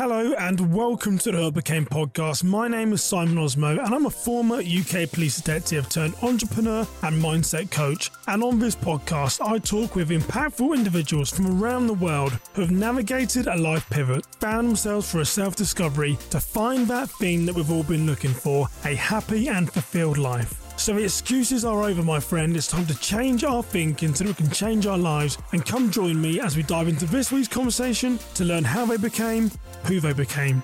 Hello 0.00 0.32
and 0.38 0.72
welcome 0.74 1.18
to 1.18 1.30
the 1.30 1.36
Who 1.36 1.46
I 1.48 1.50
Became 1.50 1.84
podcast. 1.84 2.42
My 2.42 2.68
name 2.68 2.94
is 2.94 3.02
Simon 3.02 3.34
Osamoh 3.34 3.84
and 3.84 3.94
I'm 3.94 4.06
a 4.06 4.10
former 4.10 4.56
UK 4.56 5.10
police 5.12 5.36
detective 5.36 5.90
turned 5.90 6.14
entrepreneur 6.22 6.88
and 7.02 7.22
mindset 7.22 7.70
coach. 7.70 8.10
And 8.26 8.42
on 8.42 8.58
this 8.58 8.74
podcast, 8.74 9.46
I 9.46 9.58
talk 9.58 9.96
with 9.96 10.08
impactful 10.08 10.74
individuals 10.74 11.28
from 11.28 11.62
around 11.62 11.86
the 11.86 11.92
world 11.92 12.32
who 12.54 12.62
have 12.62 12.70
navigated 12.70 13.46
a 13.46 13.58
life 13.58 13.90
pivot, 13.90 14.24
found 14.36 14.68
themselves 14.68 15.12
for 15.12 15.20
a 15.20 15.26
self 15.26 15.54
discovery 15.54 16.16
to 16.30 16.40
find 16.40 16.88
that 16.88 17.10
thing 17.10 17.44
that 17.44 17.54
we've 17.54 17.70
all 17.70 17.82
been 17.82 18.06
looking 18.06 18.32
for 18.32 18.68
a 18.86 18.94
happy 18.94 19.48
and 19.48 19.70
fulfilled 19.70 20.16
life. 20.16 20.69
So 20.80 20.94
the 20.94 21.04
excuses 21.04 21.62
are 21.66 21.82
over, 21.82 22.02
my 22.02 22.18
friend. 22.18 22.56
It's 22.56 22.66
time 22.66 22.86
to 22.86 22.98
change 22.98 23.44
our 23.44 23.62
thinking 23.62 24.14
so 24.14 24.24
we 24.24 24.32
can 24.32 24.48
change 24.48 24.86
our 24.86 24.96
lives. 24.96 25.36
And 25.52 25.62
come 25.64 25.90
join 25.90 26.18
me 26.18 26.40
as 26.40 26.56
we 26.56 26.62
dive 26.62 26.88
into 26.88 27.04
this 27.04 27.30
week's 27.30 27.48
conversation 27.48 28.18
to 28.32 28.46
learn 28.46 28.64
how 28.64 28.86
they 28.86 28.96
became 28.96 29.50
who 29.84 30.00
they 30.00 30.14
became. 30.14 30.62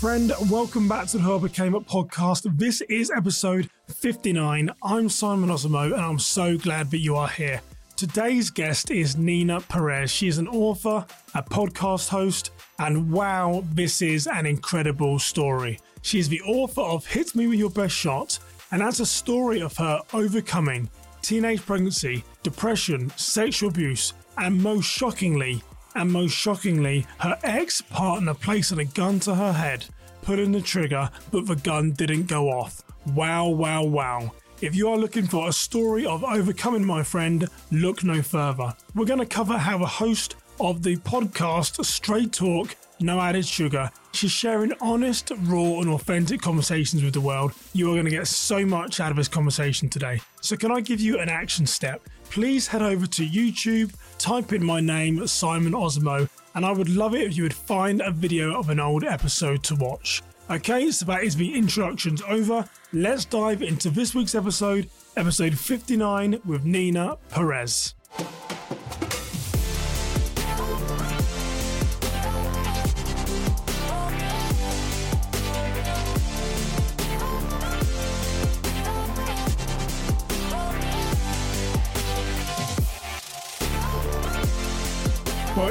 Friend, 0.00 0.32
welcome 0.50 0.86
back 0.86 1.06
to 1.06 1.16
the 1.16 1.22
Who 1.22 1.34
I 1.34 1.38
Became 1.38 1.74
It 1.74 1.86
podcast. 1.86 2.58
This 2.58 2.82
is 2.82 3.10
episode 3.10 3.70
59. 3.88 4.70
I'm 4.82 5.08
Simon 5.08 5.48
Osamoh, 5.48 5.94
and 5.94 6.02
I'm 6.02 6.18
so 6.18 6.58
glad 6.58 6.90
that 6.90 6.98
you 6.98 7.16
are 7.16 7.28
here. 7.28 7.62
Today's 7.96 8.50
guest 8.50 8.90
is 8.90 9.16
Neena 9.16 9.60
Perez. 9.60 10.10
She 10.10 10.26
is 10.26 10.38
an 10.38 10.48
author, 10.48 11.06
a 11.34 11.42
podcast 11.42 12.08
host, 12.08 12.50
and 12.78 13.12
wow, 13.12 13.62
this 13.72 14.02
is 14.02 14.26
an 14.26 14.46
incredible 14.46 15.18
story. 15.18 15.78
She 16.00 16.18
is 16.18 16.28
the 16.28 16.40
author 16.42 16.80
of 16.80 17.06
Hit 17.06 17.36
Me 17.36 17.46
With 17.46 17.58
Your 17.58 17.70
Best 17.70 17.94
Shot, 17.94 18.38
and 18.70 18.80
that's 18.80 19.00
a 19.00 19.06
story 19.06 19.60
of 19.60 19.76
her 19.76 20.00
overcoming 20.12 20.90
teenage 21.22 21.64
pregnancy, 21.64 22.24
depression, 22.42 23.10
sexual 23.16 23.68
abuse, 23.70 24.14
and 24.36 24.60
most 24.60 24.86
shockingly, 24.86 25.62
and 25.94 26.10
most 26.10 26.32
shockingly, 26.32 27.06
her 27.18 27.38
ex 27.44 27.80
partner 27.80 28.34
placing 28.34 28.80
a 28.80 28.84
gun 28.84 29.20
to 29.20 29.34
her 29.34 29.52
head, 29.52 29.84
pulling 30.22 30.52
the 30.52 30.60
trigger, 30.60 31.08
but 31.30 31.46
the 31.46 31.56
gun 31.56 31.92
didn't 31.92 32.26
go 32.26 32.48
off. 32.48 32.82
Wow, 33.14 33.48
wow, 33.48 33.84
wow. 33.84 34.32
If 34.62 34.76
you 34.76 34.88
are 34.90 34.96
looking 34.96 35.26
for 35.26 35.48
a 35.48 35.52
story 35.52 36.06
of 36.06 36.22
overcoming, 36.22 36.84
my 36.84 37.02
friend, 37.02 37.48
look 37.72 38.04
no 38.04 38.22
further. 38.22 38.72
We're 38.94 39.06
going 39.06 39.18
to 39.18 39.26
cover 39.26 39.58
how 39.58 39.82
a 39.82 39.86
host 39.86 40.36
of 40.60 40.84
the 40.84 40.98
podcast 40.98 41.84
Straight 41.84 42.32
Talk 42.32 42.76
no 43.00 43.20
added 43.20 43.44
sugar. 43.44 43.90
She's 44.12 44.30
sharing 44.30 44.72
honest, 44.80 45.32
raw, 45.46 45.80
and 45.80 45.90
authentic 45.90 46.40
conversations 46.40 47.02
with 47.02 47.12
the 47.12 47.20
world. 47.20 47.54
You 47.72 47.90
are 47.90 47.94
going 47.94 48.04
to 48.04 48.10
get 48.12 48.28
so 48.28 48.64
much 48.64 49.00
out 49.00 49.10
of 49.10 49.16
this 49.16 49.26
conversation 49.26 49.88
today. 49.88 50.20
So, 50.40 50.56
can 50.56 50.70
I 50.70 50.80
give 50.80 51.00
you 51.00 51.18
an 51.18 51.28
action 51.28 51.66
step? 51.66 52.00
Please 52.30 52.68
head 52.68 52.82
over 52.82 53.08
to 53.08 53.26
YouTube, 53.26 53.92
type 54.18 54.52
in 54.52 54.64
my 54.64 54.78
name, 54.78 55.26
Simon 55.26 55.72
Osamoh, 55.72 56.28
and 56.54 56.64
I 56.64 56.70
would 56.70 56.88
love 56.88 57.16
it 57.16 57.22
if 57.22 57.36
you 57.36 57.42
would 57.42 57.52
find 57.52 58.00
a 58.00 58.12
video 58.12 58.56
of 58.56 58.70
an 58.70 58.78
old 58.78 59.02
episode 59.02 59.64
to 59.64 59.74
watch. 59.74 60.22
Okay, 60.52 60.90
so 60.90 61.06
that 61.06 61.24
is 61.24 61.34
the 61.34 61.54
introductions 61.54 62.20
over. 62.28 62.68
Let's 62.92 63.24
dive 63.24 63.62
into 63.62 63.88
this 63.88 64.14
week's 64.14 64.34
episode, 64.34 64.90
episode 65.16 65.58
59 65.58 66.42
with 66.44 66.66
Neena 66.66 67.16
Perez. 67.30 67.94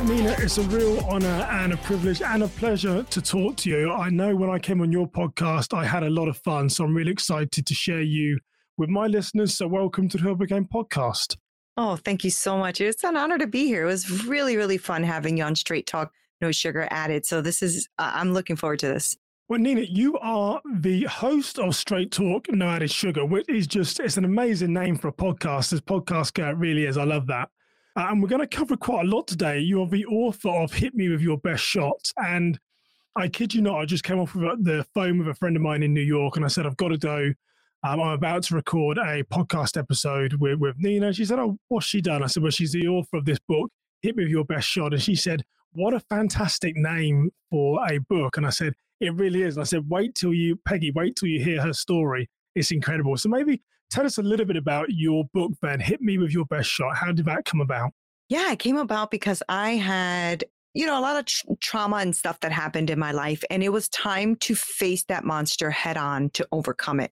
Neena, 0.04 0.36
it's 0.40 0.58
a 0.58 0.64
real 0.64 1.00
honor 1.02 1.28
and 1.28 1.74
a 1.74 1.78
privilege 1.78 2.24
and 2.24 2.42
a 2.42 2.48
pleasure 2.48 3.04
to 3.04 3.22
talk 3.22 3.56
to 3.58 3.70
you. 3.70 3.92
I 3.92 4.10
know 4.10 4.36
when 4.36 4.50
I 4.50 4.58
came 4.58 4.82
on 4.82 4.92
your 4.92 5.08
podcast, 5.08 5.78
I 5.78 5.86
had 5.86 6.02
a 6.02 6.10
lot 6.10 6.28
of 6.28 6.38
fun. 6.38 6.70
So 6.70 6.84
I'm 6.84 6.96
really 6.96 7.12
excited 7.12 7.68
to 7.68 7.74
share 7.76 8.02
you 8.02 8.40
with 8.78 8.90
my 8.90 9.06
listeners. 9.06 9.54
So 9.54 9.68
welcome 9.68 10.10
to 10.10 10.18
the 10.18 10.24
Hill 10.24 10.36
Game 10.36 10.68
podcast. 10.74 11.38
Oh, 11.78 11.98
thank 11.98 12.24
you 12.24 12.32
so 12.32 12.58
much. 12.58 12.82
It's 12.82 13.04
an 13.04 13.16
honor 13.16 13.38
to 13.38 13.46
be 13.46 13.68
here. 13.68 13.84
It 13.84 13.88
was 13.88 14.26
really, 14.26 14.58
really 14.58 14.80
fun 14.80 15.04
having 15.04 15.38
you 15.38 15.44
on 15.44 15.56
Straight 15.56 15.86
Talk, 15.86 16.12
No 16.42 16.52
Sugar 16.52 16.88
Added. 16.90 17.28
So 17.28 17.42
this 17.42 17.62
is, 17.62 17.88
uh, 18.00 18.12
I'm 18.16 18.34
looking 18.34 18.56
forward 18.56 18.80
to 18.80 18.88
this. 18.88 19.16
Well, 19.50 19.60
Neena, 19.60 19.82
you 19.82 20.18
are 20.18 20.62
the 20.78 21.04
host 21.04 21.60
of 21.60 21.76
Straight 21.76 22.12
Talk, 22.12 22.52
No 22.52 22.68
Added 22.68 22.90
Sugar, 22.90 23.24
which 23.24 23.48
is 23.48 23.68
just, 23.68 24.00
it's 24.00 24.18
an 24.18 24.26
amazing 24.26 24.74
name 24.74 24.98
for 24.98 25.10
a 25.10 25.14
podcast. 25.14 25.70
This 25.70 25.82
podcast 25.82 26.44
uh, 26.44 26.56
really 26.56 26.86
is. 26.86 26.98
I 26.98 27.04
love 27.04 27.28
that. 27.28 27.50
Uh, 27.96 28.08
and 28.10 28.22
we're 28.22 28.30
going 28.30 28.42
to 28.42 28.48
cover 28.48 28.78
quite 28.78 29.06
a 29.06 29.10
lot 29.10 29.28
today. 29.28 29.60
You're 29.60 29.88
the 29.88 30.06
author 30.06 30.50
of 30.50 30.74
Hit 30.74 30.96
Me 30.96 31.10
With 31.10 31.22
Your 31.22 31.38
Best 31.38 31.64
Shot. 31.64 32.12
And 32.18 32.58
I 33.18 33.28
kid 33.28 33.54
you 33.54 33.62
not, 33.62 33.80
I 33.80 33.86
just 33.86 34.04
came 34.04 34.20
off 34.20 34.34
of 34.36 34.64
the 34.64 34.86
phone 34.94 35.20
with 35.20 35.28
a 35.28 35.34
friend 35.34 35.58
of 35.58 35.62
mine 35.62 35.84
in 35.84 35.94
New 35.94 36.02
York 36.02 36.38
and 36.38 36.46
I 36.46 36.48
said, 36.48 36.66
I've 36.66 36.78
got 36.78 36.90
to 36.90 36.98
go. 36.98 37.34
Um, 37.84 38.00
I'm 38.00 38.12
about 38.12 38.44
to 38.44 38.56
record 38.56 38.98
a 38.98 39.24
podcast 39.24 39.78
episode 39.78 40.36
with, 40.36 40.60
with 40.60 40.76
Neena. 40.78 41.12
She 41.12 41.26
said, 41.26 41.40
Oh, 41.40 41.58
what's 41.68 41.88
she 41.88 42.00
done? 42.00 42.24
I 42.24 42.28
said, 42.28 42.44
Well, 42.44 42.52
she's 42.52 42.72
the 42.72 42.88
author 42.88 43.18
of 43.18 43.26
this 43.26 43.40
book, 43.48 43.70
Hit 44.02 44.16
Me 44.16 44.24
With 44.24 44.32
Your 44.32 44.46
Best 44.46 44.68
Shot. 44.68 44.94
And 44.94 45.02
she 45.02 45.16
said, 45.16 45.44
What 45.74 45.94
a 45.94 46.00
fantastic 46.00 46.78
name 46.78 47.32
for 47.50 47.86
a 47.90 47.98
book. 47.98 48.38
And 48.38 48.46
I 48.46 48.52
said, 48.52 48.74
It 49.02 49.14
really 49.16 49.42
is. 49.42 49.58
And 49.58 49.62
I 49.62 49.66
said, 49.66 49.90
Wait 49.90 50.16
till 50.16 50.34
you, 50.34 50.58
Peggy, 50.66 50.92
wait 50.92 51.18
till 51.18 51.28
you 51.28 51.44
hear 51.44 51.62
her 51.62 51.74
story. 51.74 52.30
It's 52.56 52.72
incredible. 52.72 53.18
So 53.18 53.28
maybe 53.28 53.62
tell 53.92 54.06
us 54.06 54.18
a 54.18 54.24
little 54.24 54.46
bit 54.46 54.58
about 54.58 54.88
your 54.90 55.26
book, 55.34 55.52
then. 55.62 55.80
Hit 55.80 56.02
me 56.02 56.18
with 56.18 56.32
your 56.32 56.46
best 56.46 56.70
shot. 56.70 56.96
How 56.96 57.12
did 57.12 57.26
that 57.26 57.46
come 57.46 57.62
about? 57.62 57.92
Yeah, 58.30 58.52
it 58.52 58.60
came 58.60 58.78
about 58.78 59.12
because 59.12 59.44
I 59.50 59.72
had, 59.72 60.46
you 60.74 60.86
know, 60.86 60.98
a 60.98 61.02
lot 61.02 61.18
of 61.18 61.26
tr- 61.26 61.48
trauma 61.60 61.98
and 61.98 62.16
stuff 62.16 62.40
that 62.40 62.52
happened 62.52 62.90
in 62.90 62.98
my 62.98 63.12
life. 63.12 63.44
And 63.50 63.62
it 63.62 63.70
was 63.70 63.90
time 63.90 64.38
to 64.38 64.56
face 64.56 65.04
that 65.06 65.26
monster 65.26 65.70
head 65.70 65.98
on 65.98 66.30
to 66.32 66.48
overcome 66.52 67.00
it. 67.00 67.12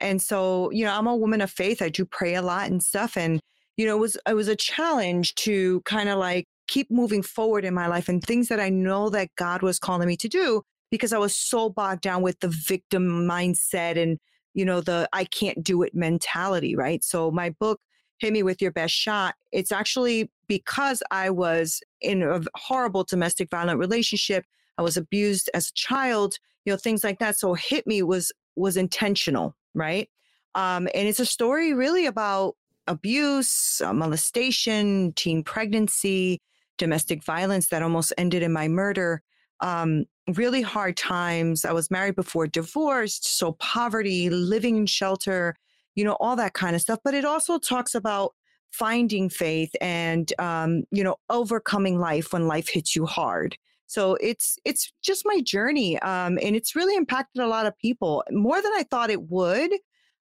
And 0.00 0.20
so, 0.20 0.70
you 0.72 0.84
know, 0.84 0.92
I'm 0.92 1.06
a 1.06 1.16
woman 1.16 1.40
of 1.40 1.50
faith. 1.50 1.80
I 1.80 1.88
do 1.88 2.04
pray 2.04 2.34
a 2.34 2.42
lot 2.42 2.68
and 2.68 2.82
stuff. 2.82 3.16
And, 3.16 3.40
you 3.76 3.86
know, 3.86 3.96
it 3.96 4.00
was, 4.00 4.18
it 4.28 4.34
was 4.34 4.48
a 4.48 4.56
challenge 4.56 5.34
to 5.36 5.80
kind 5.82 6.08
of 6.08 6.18
like 6.18 6.46
keep 6.66 6.90
moving 6.90 7.22
forward 7.22 7.64
in 7.64 7.72
my 7.72 7.86
life 7.86 8.08
and 8.08 8.22
things 8.22 8.48
that 8.48 8.60
I 8.60 8.68
know 8.68 9.08
that 9.10 9.30
God 9.36 9.62
was 9.62 9.78
calling 9.78 10.08
me 10.08 10.16
to 10.16 10.28
do 10.28 10.62
because 10.90 11.12
I 11.12 11.18
was 11.18 11.36
so 11.36 11.70
bogged 11.70 12.02
down 12.02 12.22
with 12.22 12.40
the 12.40 12.48
victim 12.48 13.26
mindset 13.26 13.96
and 13.96 14.18
you 14.56 14.64
know 14.64 14.80
the 14.80 15.08
i 15.12 15.24
can't 15.24 15.62
do 15.62 15.82
it 15.82 15.94
mentality 15.94 16.74
right 16.74 17.04
so 17.04 17.30
my 17.30 17.50
book 17.60 17.80
hit 18.18 18.32
me 18.32 18.42
with 18.42 18.62
your 18.62 18.70
best 18.70 18.94
shot. 18.94 19.34
It's 19.52 19.72
actually 19.72 20.30
because 20.48 21.02
I 21.10 21.30
was 21.30 21.80
in 22.00 22.22
a 22.22 22.40
horrible 22.54 23.04
domestic 23.04 23.50
violent 23.50 23.78
relationship. 23.78 24.44
I 24.78 24.82
was 24.82 24.96
abused 24.96 25.50
as 25.54 25.68
a 25.68 25.74
child, 25.74 26.38
you 26.64 26.72
know, 26.72 26.76
things 26.76 27.04
like 27.04 27.18
that. 27.18 27.38
So 27.38 27.54
hit 27.54 27.86
me 27.86 28.02
was 28.02 28.32
was 28.56 28.76
intentional, 28.76 29.54
right? 29.74 30.08
Um, 30.54 30.88
and 30.94 31.06
it's 31.06 31.20
a 31.20 31.26
story 31.26 31.74
really 31.74 32.06
about 32.06 32.56
abuse, 32.86 33.82
uh, 33.84 33.92
molestation, 33.92 35.12
teen 35.14 35.42
pregnancy, 35.42 36.40
domestic 36.78 37.22
violence 37.22 37.68
that 37.68 37.82
almost 37.82 38.14
ended 38.16 38.42
in 38.42 38.52
my 38.52 38.68
murder. 38.68 39.22
Um, 39.60 40.04
really 40.34 40.62
hard 40.62 40.96
times. 40.96 41.64
I 41.64 41.72
was 41.72 41.90
married 41.90 42.16
before 42.16 42.46
divorced, 42.46 43.38
so 43.38 43.52
poverty, 43.52 44.28
living 44.30 44.76
in 44.76 44.86
shelter, 44.86 45.56
you 45.94 46.04
know, 46.04 46.16
all 46.20 46.36
that 46.36 46.54
kind 46.54 46.76
of 46.76 46.82
stuff. 46.82 46.98
But 47.04 47.14
it 47.14 47.24
also 47.24 47.58
talks 47.58 47.94
about 47.94 48.34
finding 48.72 49.30
faith 49.30 49.70
and 49.80 50.32
um, 50.38 50.84
you 50.90 51.02
know 51.02 51.16
overcoming 51.30 51.98
life 51.98 52.32
when 52.32 52.46
life 52.46 52.68
hits 52.68 52.94
you 52.94 53.06
hard. 53.06 53.56
So 53.86 54.16
it's 54.20 54.58
it's 54.64 54.92
just 55.02 55.22
my 55.24 55.40
journey, 55.40 55.98
um, 56.00 56.38
and 56.42 56.56
it's 56.56 56.74
really 56.74 56.96
impacted 56.96 57.42
a 57.42 57.48
lot 57.48 57.66
of 57.66 57.78
people 57.78 58.24
more 58.30 58.60
than 58.60 58.72
I 58.72 58.84
thought 58.90 59.10
it 59.10 59.30
would. 59.30 59.70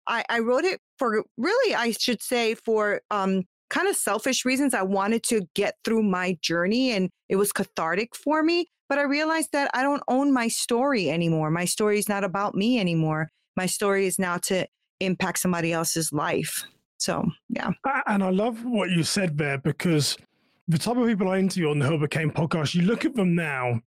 I, 0.06 0.22
I 0.28 0.40
wrote 0.40 0.64
it 0.64 0.80
for 0.98 1.24
really, 1.38 1.74
I 1.74 1.92
should 1.92 2.22
say, 2.22 2.54
for 2.56 3.00
um, 3.10 3.44
kind 3.70 3.88
of 3.88 3.96
selfish 3.96 4.44
reasons. 4.44 4.74
I 4.74 4.82
wanted 4.82 5.22
to 5.24 5.48
get 5.54 5.76
through 5.84 6.02
my 6.02 6.36
journey, 6.42 6.92
and 6.92 7.10
it 7.28 7.36
was 7.36 7.52
cathartic 7.52 8.14
for 8.14 8.42
me. 8.42 8.68
But 8.88 8.98
I 8.98 9.02
realized 9.02 9.50
that 9.52 9.70
I 9.74 9.82
don't 9.82 10.02
own 10.08 10.32
my 10.32 10.48
story 10.48 11.10
anymore. 11.10 11.50
My 11.50 11.64
story 11.64 11.98
is 11.98 12.08
not 12.08 12.24
about 12.24 12.54
me 12.54 12.78
anymore. 12.78 13.30
My 13.56 13.66
story 13.66 14.06
is 14.06 14.18
now 14.18 14.38
to 14.38 14.66
impact 15.00 15.38
somebody 15.38 15.72
else's 15.72 16.12
life. 16.12 16.64
So, 16.98 17.24
yeah. 17.48 17.70
And 18.06 18.22
I 18.22 18.30
love 18.30 18.64
what 18.64 18.90
you 18.90 19.02
said 19.02 19.36
there 19.38 19.58
because 19.58 20.16
the 20.68 20.78
type 20.78 20.96
of 20.96 21.06
people 21.06 21.28
I 21.28 21.38
interview 21.38 21.70
on 21.70 21.78
the 21.78 21.96
Became 21.98 22.30
podcast, 22.30 22.74
you 22.74 22.82
look 22.82 23.04
at 23.04 23.14
them 23.14 23.34
now 23.34 23.80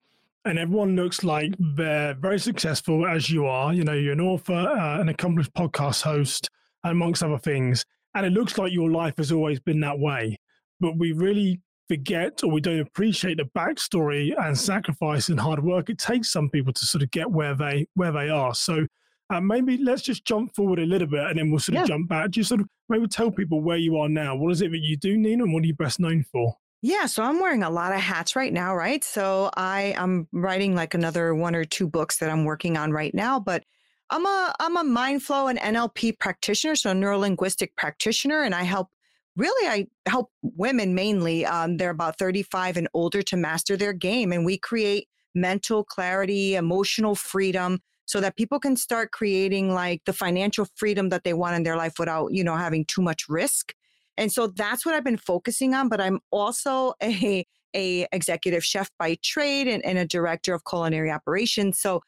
and 0.45 0.59
everyone 0.59 0.95
looks 0.95 1.23
like 1.23 1.53
they're 1.59 2.13
very 2.13 2.39
successful 2.39 3.05
as 3.05 3.29
you 3.29 3.45
are. 3.47 3.73
You 3.73 3.83
know, 3.83 3.93
you're 3.93 4.13
an 4.13 4.21
author, 4.21 4.53
uh, 4.53 4.99
an 4.99 5.09
accomplished 5.09 5.53
podcast 5.53 6.03
host, 6.03 6.49
amongst 6.83 7.23
other 7.23 7.39
things. 7.39 7.85
And 8.13 8.25
it 8.25 8.31
looks 8.31 8.57
like 8.57 8.71
your 8.71 8.91
life 8.91 9.17
has 9.17 9.31
always 9.31 9.59
been 9.59 9.79
that 9.81 9.99
way. 9.99 10.37
But 10.79 10.97
we 10.97 11.11
really 11.11 11.61
forget 11.87 12.43
or 12.43 12.51
we 12.51 12.61
don't 12.61 12.79
appreciate 12.79 13.37
the 13.37 13.49
backstory 13.57 14.33
and 14.37 14.57
sacrifice 14.57 15.29
and 15.29 15.39
hard 15.39 15.63
work 15.63 15.89
it 15.89 15.97
takes 15.97 16.31
some 16.31 16.49
people 16.49 16.73
to 16.73 16.85
sort 16.85 17.03
of 17.03 17.11
get 17.11 17.29
where 17.29 17.55
they 17.55 17.87
where 17.95 18.11
they 18.11 18.29
are. 18.29 18.53
So 18.55 18.87
uh, 19.31 19.41
maybe 19.41 19.77
let's 19.77 20.01
just 20.01 20.25
jump 20.25 20.55
forward 20.55 20.79
a 20.79 20.85
little 20.85 21.07
bit 21.07 21.21
and 21.21 21.39
then 21.39 21.49
we'll 21.49 21.59
sort 21.59 21.77
of 21.77 21.81
yeah. 21.81 21.87
jump 21.87 22.09
back. 22.09 22.29
Just 22.29 22.49
sort 22.49 22.61
of 22.61 22.67
maybe 22.89 23.07
tell 23.07 23.31
people 23.31 23.61
where 23.61 23.77
you 23.77 23.97
are 23.97 24.09
now. 24.09 24.35
What 24.35 24.51
is 24.51 24.61
it 24.61 24.71
that 24.71 24.81
you 24.81 24.97
do, 24.97 25.17
Neena, 25.17 25.43
and 25.43 25.53
what 25.53 25.63
are 25.63 25.67
you 25.67 25.75
best 25.75 25.99
known 25.99 26.23
for? 26.31 26.55
Yeah, 26.81 27.07
so 27.07 27.23
I'm 27.23 27.39
wearing 27.39 27.63
a 27.63 27.69
lot 27.69 27.93
of 27.93 27.99
hats 27.99 28.35
right 28.35 28.53
now, 28.53 28.75
right? 28.75 29.03
So 29.03 29.49
I 29.57 29.95
am 29.97 30.27
writing 30.31 30.75
like 30.75 30.93
another 30.93 31.33
one 31.33 31.55
or 31.55 31.65
two 31.65 31.87
books 31.87 32.19
that 32.19 32.29
I'm 32.29 32.45
working 32.45 32.77
on 32.77 32.91
right 32.91 33.13
now, 33.13 33.39
but 33.39 33.63
I'm 34.11 34.25
a 34.25 34.53
I'm 34.59 34.77
a 34.77 34.83
mind 34.83 35.23
flow 35.23 35.47
and 35.47 35.57
NLP 35.59 36.19
practitioner, 36.19 36.75
so 36.75 36.91
a 36.91 36.93
neurolinguistic 36.93 37.69
practitioner, 37.75 38.43
and 38.43 38.53
I 38.53 38.63
help 38.63 38.89
really 39.35 39.67
I 39.67 39.87
help 40.09 40.31
women 40.41 40.95
mainly. 40.95 41.45
Um, 41.45 41.77
they're 41.77 41.89
about 41.89 42.17
35 42.17 42.77
and 42.77 42.87
older 42.93 43.21
to 43.23 43.37
master 43.37 43.77
their 43.77 43.93
game, 43.93 44.31
and 44.31 44.45
we 44.45 44.57
create 44.57 45.07
mental 45.33 45.83
clarity, 45.83 46.55
emotional 46.55 47.15
freedom, 47.15 47.79
so 48.05 48.21
that 48.21 48.37
people 48.37 48.59
can 48.59 48.77
start 48.77 49.11
creating 49.11 49.73
like 49.73 50.01
the 50.05 50.13
financial 50.13 50.67
freedom 50.75 51.09
that 51.09 51.23
they 51.23 51.33
want 51.33 51.55
in 51.55 51.63
their 51.63 51.77
life 51.77 51.93
without 51.99 52.33
you 52.33 52.43
know 52.43 52.55
having 52.55 52.85
too 52.85 53.01
much 53.01 53.27
risk. 53.29 53.73
And 54.17 54.31
so 54.31 54.47
that's 54.47 54.85
what 54.85 54.95
I've 54.95 55.03
been 55.03 55.17
focusing 55.17 55.73
on. 55.73 55.89
But 55.89 55.99
I'm 55.99 56.19
also 56.31 56.93
a, 57.03 57.45
a 57.75 58.07
executive 58.11 58.63
chef 58.63 58.89
by 58.97 59.17
trade 59.21 59.67
and, 59.67 59.83
and 59.85 59.97
a 59.97 60.05
director 60.05 60.53
of 60.53 60.63
culinary 60.65 61.11
operations. 61.11 61.79
So 61.79 62.01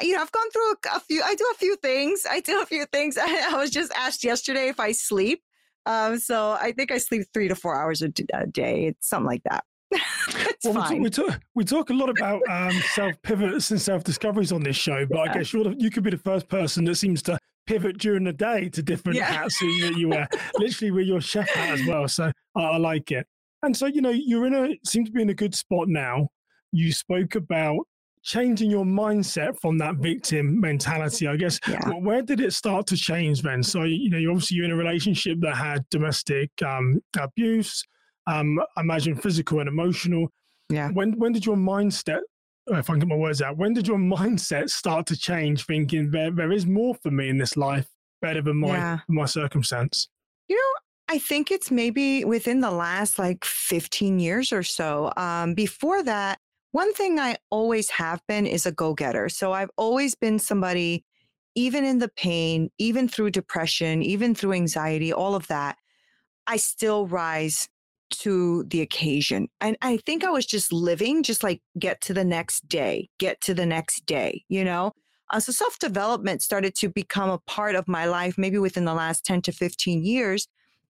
you 0.00 0.14
know, 0.14 0.22
I've 0.22 0.32
gone 0.32 0.50
through 0.50 0.70
a, 0.72 0.96
a, 0.96 1.00
few, 1.00 1.22
I 1.22 1.34
do 1.34 1.46
a 1.52 1.58
few 1.58 1.76
things. 1.76 2.24
I 2.28 2.40
do 2.40 2.60
a 2.62 2.66
few 2.66 2.86
things. 2.86 3.18
I, 3.18 3.50
I 3.52 3.56
was 3.56 3.70
just 3.70 3.92
asked 3.92 4.24
yesterday 4.24 4.68
if 4.68 4.80
I 4.80 4.92
sleep. 4.92 5.42
Um, 5.86 6.18
so 6.18 6.52
I 6.52 6.72
think 6.72 6.92
I 6.92 6.98
sleep 6.98 7.26
three 7.34 7.48
to 7.48 7.54
four 7.54 7.74
hours 7.74 8.02
a, 8.02 8.12
a 8.34 8.46
day. 8.46 8.86
It's 8.86 9.08
something 9.08 9.26
like 9.26 9.42
that. 9.44 9.64
well, 10.64 10.74
we, 10.74 10.80
talk, 10.80 10.90
we, 10.90 11.10
talk, 11.10 11.40
we 11.54 11.64
talk 11.64 11.90
a 11.90 11.94
lot 11.94 12.08
about 12.08 12.40
um, 12.48 12.72
self 12.94 13.14
pivots 13.22 13.70
and 13.70 13.80
self 13.80 14.04
discoveries 14.04 14.52
on 14.52 14.62
this 14.62 14.76
show, 14.76 15.04
but 15.06 15.18
yeah. 15.18 15.22
I 15.30 15.34
guess 15.34 15.52
you're 15.52 15.64
the, 15.64 15.74
you 15.78 15.90
could 15.90 16.02
be 16.02 16.10
the 16.10 16.18
first 16.18 16.48
person 16.48 16.84
that 16.84 16.94
seems 16.96 17.22
to 17.22 17.38
pivot 17.66 17.98
during 17.98 18.24
the 18.24 18.32
day 18.32 18.68
to 18.70 18.82
different 18.82 19.18
yeah. 19.18 19.24
hats 19.24 19.58
that 19.58 19.94
you 19.96 20.08
wear, 20.08 20.28
literally 20.58 20.90
with 20.90 21.06
your 21.06 21.20
chef 21.20 21.48
hat 21.50 21.78
as 21.78 21.86
well. 21.86 22.08
So 22.08 22.32
I, 22.56 22.60
I 22.60 22.76
like 22.78 23.10
it. 23.12 23.26
And 23.62 23.76
so, 23.76 23.86
you 23.86 24.00
know, 24.00 24.10
you're 24.10 24.46
in 24.46 24.54
a, 24.54 24.76
seem 24.84 25.04
to 25.04 25.12
be 25.12 25.22
in 25.22 25.30
a 25.30 25.34
good 25.34 25.54
spot 25.54 25.88
now. 25.88 26.28
You 26.72 26.92
spoke 26.92 27.34
about 27.34 27.86
changing 28.22 28.70
your 28.70 28.84
mindset 28.84 29.58
from 29.60 29.78
that 29.78 29.96
victim 29.96 30.60
mentality. 30.60 31.26
I 31.26 31.36
guess, 31.36 31.58
yeah. 31.68 31.90
where 31.90 32.22
did 32.22 32.40
it 32.40 32.52
start 32.52 32.86
to 32.88 32.96
change 32.96 33.42
then? 33.42 33.62
So, 33.62 33.82
you 33.82 34.10
know, 34.10 34.18
you 34.18 34.30
obviously 34.30 34.56
you're 34.56 34.66
in 34.66 34.72
a 34.72 34.76
relationship 34.76 35.38
that 35.40 35.56
had 35.56 35.84
domestic 35.90 36.50
um, 36.64 37.00
abuse, 37.18 37.82
um, 38.26 38.60
I 38.76 38.80
imagine 38.82 39.16
physical 39.16 39.60
and 39.60 39.68
emotional. 39.68 40.28
Yeah. 40.68 40.90
When, 40.90 41.18
when 41.18 41.32
did 41.32 41.44
your 41.44 41.56
mindset 41.56 42.20
if 42.68 42.88
I 42.88 42.92
can 42.92 43.00
get 43.00 43.08
my 43.08 43.16
words 43.16 43.42
out, 43.42 43.56
when 43.56 43.74
did 43.74 43.88
your 43.88 43.98
mindset 43.98 44.70
start 44.70 45.06
to 45.06 45.16
change, 45.16 45.66
thinking 45.66 46.10
there 46.10 46.30
there 46.30 46.52
is 46.52 46.66
more 46.66 46.94
for 46.94 47.10
me 47.10 47.28
in 47.28 47.38
this 47.38 47.56
life, 47.56 47.86
better 48.20 48.42
than 48.42 48.58
my 48.58 48.68
yeah. 48.68 48.98
my 49.08 49.24
circumstance? 49.24 50.08
You 50.48 50.56
know, 50.56 51.14
I 51.14 51.18
think 51.18 51.50
it's 51.50 51.70
maybe 51.70 52.24
within 52.24 52.60
the 52.60 52.70
last 52.70 53.18
like 53.18 53.44
15 53.44 54.18
years 54.18 54.52
or 54.52 54.62
so. 54.62 55.12
Um, 55.16 55.54
before 55.54 56.02
that, 56.04 56.38
one 56.72 56.92
thing 56.94 57.18
I 57.18 57.36
always 57.50 57.90
have 57.90 58.20
been 58.26 58.46
is 58.46 58.66
a 58.66 58.72
go 58.72 58.94
getter. 58.94 59.28
So 59.28 59.52
I've 59.52 59.70
always 59.76 60.14
been 60.14 60.38
somebody, 60.38 61.04
even 61.54 61.84
in 61.84 61.98
the 61.98 62.08
pain, 62.08 62.70
even 62.78 63.08
through 63.08 63.30
depression, 63.30 64.02
even 64.02 64.34
through 64.34 64.54
anxiety, 64.54 65.12
all 65.12 65.34
of 65.34 65.46
that, 65.48 65.76
I 66.46 66.56
still 66.56 67.06
rise 67.06 67.68
to 68.10 68.64
the 68.64 68.80
occasion. 68.80 69.48
And 69.60 69.76
I 69.82 69.98
think 69.98 70.24
I 70.24 70.30
was 70.30 70.46
just 70.46 70.72
living, 70.72 71.22
just 71.22 71.42
like 71.42 71.62
get 71.78 72.00
to 72.02 72.14
the 72.14 72.24
next 72.24 72.68
day, 72.68 73.08
get 73.18 73.40
to 73.42 73.54
the 73.54 73.66
next 73.66 74.06
day, 74.06 74.44
you 74.48 74.64
know? 74.64 74.92
Uh, 75.30 75.40
so 75.40 75.52
self 75.52 75.78
development 75.78 76.42
started 76.42 76.74
to 76.76 76.88
become 76.88 77.30
a 77.30 77.38
part 77.46 77.74
of 77.74 77.88
my 77.88 78.06
life, 78.06 78.36
maybe 78.36 78.58
within 78.58 78.84
the 78.84 78.94
last 78.94 79.24
10 79.24 79.42
to 79.42 79.52
15 79.52 80.04
years. 80.04 80.46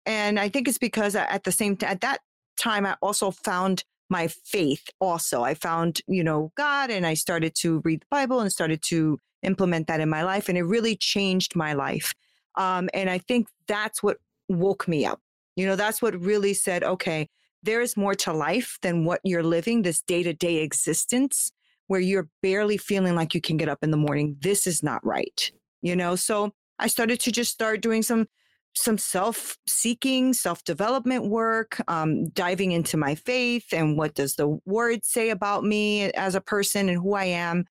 And 0.06 0.38
I 0.38 0.48
think 0.48 0.68
it's 0.68 0.78
because 0.78 1.14
at 1.14 1.44
the 1.44 1.52
same 1.52 1.76
time, 1.76 1.90
at 1.90 2.00
that 2.00 2.20
time, 2.58 2.86
I 2.86 2.96
also 3.02 3.30
found 3.30 3.84
my 4.12 4.28
faith 4.28 4.84
also. 5.00 5.42
I 5.42 5.54
found, 5.54 6.00
you 6.06 6.22
know, 6.22 6.52
God 6.54 6.90
and 6.90 7.04
I 7.04 7.14
started 7.14 7.54
to 7.56 7.80
read 7.84 8.02
the 8.02 8.06
Bible 8.10 8.40
and 8.40 8.52
started 8.52 8.82
to 8.82 9.18
implement 9.42 9.88
that 9.88 10.00
in 10.00 10.08
my 10.08 10.22
life. 10.22 10.48
And 10.48 10.56
it 10.56 10.62
really 10.62 10.94
changed 10.94 11.56
my 11.56 11.72
life. 11.72 12.12
Um, 12.56 12.88
and 12.94 13.10
I 13.10 13.18
think 13.18 13.48
that's 13.66 14.02
what 14.02 14.18
woke 14.48 14.86
me 14.86 15.04
up. 15.06 15.18
You 15.56 15.66
know, 15.66 15.76
that's 15.76 16.00
what 16.02 16.14
really 16.20 16.54
said, 16.54 16.84
okay, 16.84 17.28
there 17.62 17.80
is 17.80 17.96
more 17.96 18.14
to 18.16 18.32
life 18.32 18.78
than 18.82 19.04
what 19.04 19.20
you're 19.24 19.42
living, 19.42 19.82
this 19.82 20.02
day 20.02 20.22
to 20.22 20.34
day 20.34 20.56
existence 20.58 21.50
where 21.86 22.00
you're 22.00 22.28
barely 22.42 22.76
feeling 22.76 23.14
like 23.14 23.34
you 23.34 23.40
can 23.40 23.56
get 23.56 23.68
up 23.68 23.78
in 23.82 23.90
the 23.90 23.96
morning. 23.96 24.36
This 24.40 24.66
is 24.66 24.82
not 24.82 25.04
right. 25.04 25.50
You 25.80 25.96
know, 25.96 26.16
so 26.16 26.52
I 26.78 26.86
started 26.86 27.18
to 27.20 27.32
just 27.32 27.50
start 27.50 27.80
doing 27.80 28.02
some 28.02 28.28
some 28.74 28.98
self 28.98 29.56
seeking, 29.68 30.32
self 30.32 30.64
development 30.64 31.26
work, 31.28 31.80
um, 31.88 32.28
diving 32.30 32.72
into 32.72 32.96
my 32.96 33.14
faith 33.14 33.72
and 33.72 33.96
what 33.96 34.14
does 34.14 34.36
the 34.36 34.58
word 34.64 35.04
say 35.04 35.30
about 35.30 35.64
me 35.64 36.10
as 36.12 36.34
a 36.34 36.40
person 36.40 36.88
and 36.88 36.98
who 36.98 37.14
I 37.14 37.24
am. 37.24 37.64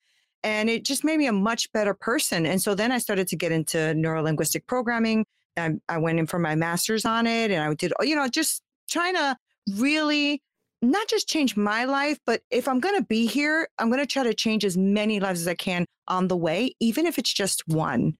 And 0.43 0.69
it 0.69 0.85
just 0.85 1.03
made 1.03 1.17
me 1.17 1.27
a 1.27 1.33
much 1.33 1.71
better 1.71 1.93
person. 1.93 2.45
And 2.45 2.61
so 2.61 2.73
then 2.73 2.91
I 2.91 2.97
started 2.97 3.27
to 3.27 3.35
get 3.35 3.51
into 3.51 3.77
neurolinguistic 3.77 4.65
programming, 4.65 5.25
I, 5.57 5.71
I 5.89 5.97
went 5.97 6.19
in 6.19 6.27
for 6.27 6.39
my 6.39 6.55
master's 6.55 7.05
on 7.05 7.27
it 7.27 7.51
and 7.51 7.61
I 7.61 7.73
did, 7.73 7.93
you 8.01 8.15
know, 8.15 8.27
just 8.27 8.61
trying 8.89 9.15
to 9.15 9.37
really 9.75 10.41
not 10.81 11.07
just 11.07 11.27
change 11.27 11.55
my 11.55 11.85
life, 11.85 12.19
but 12.25 12.41
if 12.49 12.67
I'm 12.67 12.79
going 12.79 12.95
to 12.95 13.05
be 13.05 13.27
here, 13.27 13.67
I'm 13.77 13.89
going 13.89 14.01
to 14.01 14.07
try 14.07 14.23
to 14.23 14.33
change 14.33 14.65
as 14.65 14.77
many 14.77 15.19
lives 15.19 15.41
as 15.41 15.47
I 15.47 15.53
can 15.53 15.85
on 16.07 16.27
the 16.27 16.37
way, 16.37 16.75
even 16.79 17.05
if 17.05 17.19
it's 17.19 17.33
just 17.33 17.67
one. 17.67 18.17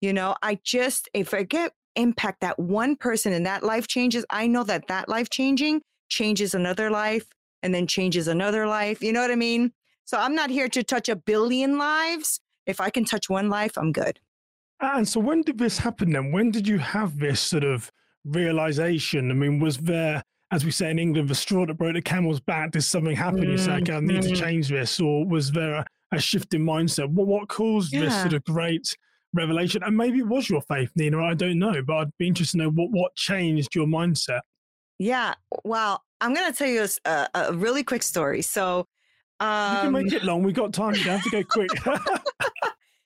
You 0.00 0.12
know, 0.12 0.36
I 0.42 0.58
just, 0.62 1.08
if 1.14 1.34
I 1.34 1.42
get 1.42 1.72
impact 1.96 2.40
that 2.40 2.58
one 2.58 2.96
person 2.96 3.32
and 3.32 3.44
that 3.46 3.62
life 3.62 3.86
changes, 3.86 4.24
I 4.30 4.46
know 4.46 4.64
that 4.64 4.86
that 4.88 5.08
life 5.08 5.30
changing 5.30 5.82
changes 6.08 6.54
another 6.54 6.90
life 6.90 7.26
and 7.62 7.74
then 7.74 7.86
changes 7.86 8.28
another 8.28 8.66
life. 8.66 9.02
You 9.02 9.12
know 9.12 9.20
what 9.20 9.30
I 9.30 9.36
mean? 9.36 9.72
So 10.04 10.18
I'm 10.18 10.34
not 10.34 10.50
here 10.50 10.68
to 10.68 10.84
touch 10.84 11.08
a 11.08 11.16
billion 11.16 11.78
lives. 11.78 12.40
If 12.64 12.80
I 12.80 12.90
can 12.90 13.04
touch 13.04 13.28
one 13.28 13.48
life, 13.48 13.76
I'm 13.76 13.92
good. 13.92 14.20
And 14.80 15.08
so, 15.08 15.20
when 15.20 15.42
did 15.42 15.58
this 15.58 15.78
happen 15.78 16.12
then? 16.12 16.32
When 16.32 16.50
did 16.50 16.68
you 16.68 16.78
have 16.78 17.18
this 17.18 17.40
sort 17.40 17.64
of 17.64 17.90
realization? 18.24 19.30
I 19.30 19.34
mean, 19.34 19.58
was 19.58 19.78
there, 19.78 20.22
as 20.50 20.64
we 20.64 20.70
say 20.70 20.90
in 20.90 20.98
England, 20.98 21.28
the 21.28 21.34
straw 21.34 21.64
that 21.66 21.74
broke 21.74 21.94
the 21.94 22.02
camel's 22.02 22.40
back? 22.40 22.72
Did 22.72 22.82
something 22.82 23.16
happen? 23.16 23.40
Mm, 23.40 23.52
you 23.52 23.58
say, 23.58 23.72
okay, 23.72 23.94
I 23.94 24.00
need 24.00 24.22
to 24.22 24.36
change 24.36 24.68
this, 24.68 25.00
or 25.00 25.26
was 25.26 25.50
there 25.50 25.76
a, 25.76 25.86
a 26.12 26.20
shift 26.20 26.52
in 26.52 26.62
mindset? 26.62 27.08
What 27.08 27.26
what 27.26 27.48
caused 27.48 27.92
yeah. 27.92 28.00
this 28.00 28.20
sort 28.20 28.34
of 28.34 28.44
great 28.44 28.94
revelation? 29.36 29.82
And 29.82 29.96
maybe 29.96 30.18
it 30.18 30.26
was 30.26 30.48
your 30.48 30.62
faith, 30.62 30.90
Neena. 30.96 31.22
I 31.22 31.34
don't 31.34 31.58
know, 31.58 31.82
but 31.82 31.96
I'd 31.96 32.18
be 32.18 32.26
interested 32.28 32.58
to 32.58 32.64
know 32.64 32.70
what, 32.70 32.90
what 32.90 33.14
changed 33.16 33.74
your 33.74 33.86
mindset. 33.86 34.40
Yeah. 34.98 35.34
Well, 35.64 36.02
I'm 36.20 36.34
going 36.34 36.50
to 36.50 36.56
tell 36.56 36.68
you 36.68 36.86
a, 37.04 37.28
a, 37.34 37.52
really 37.52 37.84
quick 37.84 38.02
story. 38.02 38.42
So, 38.42 38.86
um, 39.40 39.76
you 39.76 39.82
can 39.82 39.92
make 39.92 40.12
um 40.12 40.16
it 40.16 40.24
long. 40.24 40.42
We've 40.42 40.54
got 40.54 40.72
time. 40.72 40.94
You 40.94 41.02
have 41.02 41.22
to 41.22 41.30
go 41.30 41.44
quick. 41.44 41.70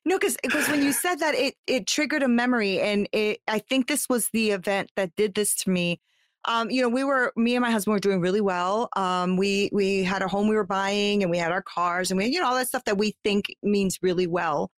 no, 0.04 0.16
because 0.18 0.36
because 0.42 0.68
when 0.68 0.82
you 0.82 0.92
said 0.92 1.16
that, 1.16 1.34
it 1.34 1.56
it 1.66 1.88
triggered 1.88 2.22
a 2.22 2.28
memory, 2.28 2.80
and 2.80 3.08
it 3.12 3.40
I 3.48 3.58
think 3.58 3.88
this 3.88 4.08
was 4.08 4.28
the 4.32 4.52
event 4.52 4.92
that 4.94 5.16
did 5.16 5.34
this 5.34 5.56
to 5.56 5.70
me. 5.70 6.00
Um, 6.46 6.70
you 6.70 6.82
know, 6.82 6.88
we 6.88 7.02
were 7.02 7.32
me 7.36 7.56
and 7.56 7.62
my 7.62 7.70
husband 7.72 7.94
were 7.94 8.00
doing 8.00 8.20
really 8.20 8.40
well. 8.40 8.88
Um, 8.94 9.36
we 9.36 9.70
we 9.72 10.04
had 10.04 10.22
a 10.22 10.28
home 10.28 10.46
we 10.46 10.54
were 10.54 10.64
buying, 10.64 11.22
and 11.22 11.30
we 11.32 11.38
had 11.38 11.50
our 11.50 11.62
cars, 11.62 12.12
and 12.12 12.18
we 12.18 12.26
you 12.26 12.40
know 12.40 12.46
all 12.46 12.54
that 12.54 12.68
stuff 12.68 12.84
that 12.84 12.96
we 12.96 13.16
think 13.24 13.46
means 13.64 13.98
really 14.00 14.28
well. 14.28 14.70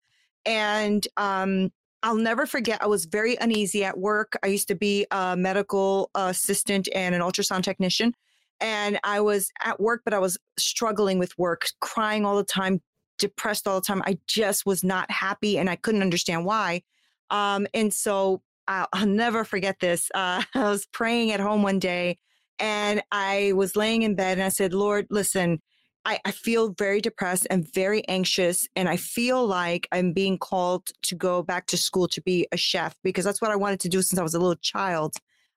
And 0.45 1.07
um, 1.17 1.71
I'll 2.03 2.17
never 2.17 2.47
forget, 2.47 2.83
I 2.83 2.87
was 2.87 3.05
very 3.05 3.37
uneasy 3.41 3.85
at 3.85 3.99
work. 3.99 4.37
I 4.43 4.49
used 4.49 4.69
to 4.69 4.75
be 4.75 5.07
a 5.11 5.37
medical 5.37 6.11
assistant 6.15 6.89
and 6.95 7.15
an 7.15 7.21
ultrasound 7.21 7.63
technician. 7.63 8.15
And 8.61 8.99
I 9.05 9.21
was 9.21 9.51
at 9.63 9.81
work, 9.81 10.03
but 10.05 10.15
I 10.15 10.19
was 10.19 10.39
struggling 10.59 11.19
with 11.19 11.37
work, 11.39 11.67
crying 11.81 12.25
all 12.25 12.37
the 12.37 12.45
time, 12.45 12.81
depressed 13.19 13.67
all 13.67 13.81
the 13.81 13.87
time. 13.87 14.03
I 14.05 14.19
just 14.27 14.67
was 14.67 14.85
not 14.85 15.11
happy 15.11 15.59
and 15.59 15.69
I 15.71 15.77
couldn't 15.77 16.03
understand 16.03 16.45
why. 16.45 16.83
Um, 17.31 17.67
and 17.73 17.93
so 17.93 18.43
I'll, 18.69 18.89
I'll, 18.93 19.07
never 19.07 19.45
forget 19.45 19.77
this. 19.81 20.11
Uh, 20.15 20.43
I 20.55 20.71
was 20.71 20.87
praying 20.87 21.33
at 21.33 21.41
home 21.41 21.63
one 21.63 21.79
day 21.79 22.19
and 22.59 23.03
I 23.11 23.53
was 23.55 23.77
laying 23.77 24.03
in 24.03 24.15
bed 24.15 24.39
and 24.39 24.45
I 24.45 24.49
said, 24.49 24.73
Lord, 24.73 25.07
listen, 25.11 25.61
I, 26.05 26.19
I 26.25 26.31
feel 26.33 26.71
very 26.71 27.01
depressed 27.01 27.47
and 27.51 27.73
very 27.73 28.07
anxious. 28.09 28.69
And 28.75 28.89
I 28.89 28.97
feel 28.97 29.47
like 29.47 29.87
I'm 29.93 30.13
being 30.13 30.39
called 30.39 30.91
to 31.03 31.15
go 31.15 31.43
back 31.43 31.67
to 31.69 31.77
school 31.77 32.09
to 32.09 32.21
be 32.21 32.47
a 32.53 32.57
chef 32.57 32.97
because 33.03 33.25
that's 33.25 33.41
what 33.41 33.51
I 33.51 33.57
wanted 33.57 33.81
to 33.81 33.89
do 33.89 34.03
since 34.03 34.19
I 34.19 34.23
was 34.23 34.35
a 34.35 34.39
little 34.39 34.57
child. 34.57 35.15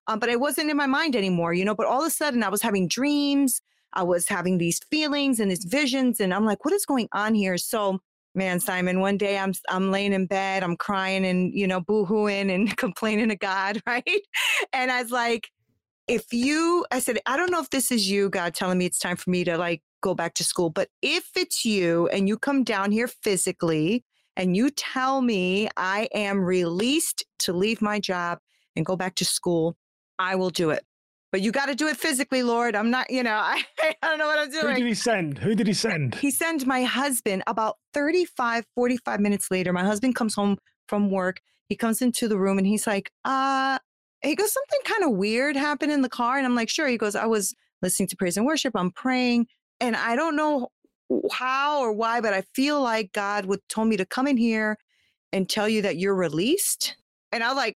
Um, 0.07 0.19
but 0.19 0.29
it 0.29 0.39
wasn't 0.39 0.69
in 0.69 0.77
my 0.77 0.85
mind 0.85 1.15
anymore, 1.15 1.53
you 1.53 1.65
know. 1.65 1.73
But 1.73 1.87
all 1.87 2.01
of 2.01 2.07
a 2.07 2.11
sudden, 2.11 2.43
I 2.43 2.49
was 2.49 2.61
having 2.61 2.87
dreams. 2.87 3.61
I 3.93 4.03
was 4.03 4.27
having 4.27 4.57
these 4.57 4.79
feelings 4.91 5.39
and 5.39 5.49
these 5.49 5.63
visions, 5.63 6.19
and 6.19 6.33
I'm 6.33 6.45
like, 6.45 6.65
what 6.65 6.73
is 6.73 6.85
going 6.85 7.07
on 7.13 7.33
here? 7.33 7.57
So, 7.57 7.99
man, 8.35 8.59
Simon, 8.59 8.99
one 8.99 9.17
day 9.17 9.37
I'm 9.37 9.53
I'm 9.69 9.89
laying 9.89 10.13
in 10.13 10.27
bed, 10.27 10.63
I'm 10.63 10.75
crying 10.77 11.25
and 11.25 11.53
you 11.53 11.65
know, 11.65 11.81
boohooing 11.81 12.53
and 12.53 12.75
complaining 12.77 13.29
to 13.29 13.35
God, 13.35 13.81
right? 13.87 14.21
And 14.73 14.91
I 14.91 15.01
was 15.01 15.11
like, 15.11 15.49
if 16.07 16.31
you, 16.31 16.85
I 16.91 16.99
said, 16.99 17.19
I 17.25 17.35
don't 17.35 17.51
know 17.51 17.61
if 17.61 17.71
this 17.71 17.91
is 17.91 18.09
you, 18.09 18.29
God, 18.29 18.53
telling 18.53 18.77
me 18.77 18.85
it's 18.85 18.99
time 18.99 19.15
for 19.15 19.29
me 19.31 19.43
to 19.45 19.57
like 19.57 19.81
go 20.05 20.13
back 20.13 20.35
to 20.35 20.43
school. 20.43 20.69
But 20.69 20.89
if 21.01 21.31
it's 21.35 21.65
you 21.65 22.07
and 22.09 22.29
you 22.29 22.37
come 22.37 22.63
down 22.63 22.91
here 22.91 23.07
physically 23.07 24.05
and 24.37 24.55
you 24.55 24.69
tell 24.69 25.21
me 25.21 25.67
I 25.75 26.07
am 26.13 26.39
released 26.41 27.25
to 27.39 27.53
leave 27.53 27.81
my 27.81 27.99
job 27.99 28.37
and 28.75 28.85
go 28.85 28.95
back 28.95 29.15
to 29.15 29.25
school, 29.25 29.75
I 30.19 30.35
will 30.35 30.51
do 30.51 30.69
it. 30.69 30.85
But 31.31 31.41
you 31.41 31.51
got 31.51 31.65
to 31.65 31.75
do 31.75 31.87
it 31.87 31.97
physically, 31.97 32.43
Lord. 32.43 32.75
I'm 32.75 32.91
not, 32.91 33.09
you 33.09 33.23
know, 33.23 33.33
I, 33.33 33.63
I 33.81 33.95
don't 34.03 34.19
know 34.19 34.27
what 34.27 34.37
I'm 34.37 34.51
doing. 34.51 34.67
Who 34.67 34.75
did 34.75 34.87
he 34.87 34.93
send? 34.93 35.39
Who 35.39 35.55
did 35.55 35.65
he 35.65 35.73
send? 35.73 36.15
He 36.15 36.29
sent 36.29 36.67
my 36.67 36.83
husband 36.83 37.41
about 37.47 37.77
35, 37.95 38.63
45 38.75 39.19
minutes 39.19 39.49
later. 39.49 39.73
My 39.73 39.83
husband 39.83 40.13
comes 40.15 40.35
home 40.35 40.57
from 40.87 41.09
work. 41.09 41.41
He 41.67 41.75
comes 41.75 41.99
into 42.03 42.27
the 42.27 42.37
room 42.37 42.59
and 42.59 42.67
he's 42.67 42.85
like, 42.85 43.11
uh, 43.25 43.79
he 44.21 44.35
goes, 44.35 44.53
something 44.53 44.79
kind 44.85 45.03
of 45.03 45.17
weird 45.17 45.55
happened 45.55 45.91
in 45.91 46.03
the 46.03 46.09
car. 46.09 46.37
And 46.37 46.45
I'm 46.45 46.55
like, 46.55 46.69
sure. 46.69 46.87
He 46.87 46.97
goes, 46.97 47.15
I 47.15 47.25
was 47.25 47.55
listening 47.81 48.07
to 48.09 48.15
praise 48.15 48.37
and 48.37 48.45
worship. 48.45 48.73
I'm 48.75 48.91
praying. 48.91 49.47
And 49.79 49.95
I 49.95 50.15
don't 50.15 50.35
know 50.35 50.69
how 51.31 51.79
or 51.79 51.91
why, 51.91 52.21
but 52.21 52.33
I 52.33 52.43
feel 52.53 52.81
like 52.81 53.11
God 53.13 53.45
would 53.45 53.59
told 53.69 53.87
me 53.87 53.97
to 53.97 54.05
come 54.05 54.27
in 54.27 54.37
here 54.37 54.77
and 55.31 55.49
tell 55.49 55.67
you 55.67 55.81
that 55.83 55.97
you're 55.97 56.15
released. 56.15 56.95
And 57.31 57.43
I'm 57.43 57.55
like, 57.55 57.75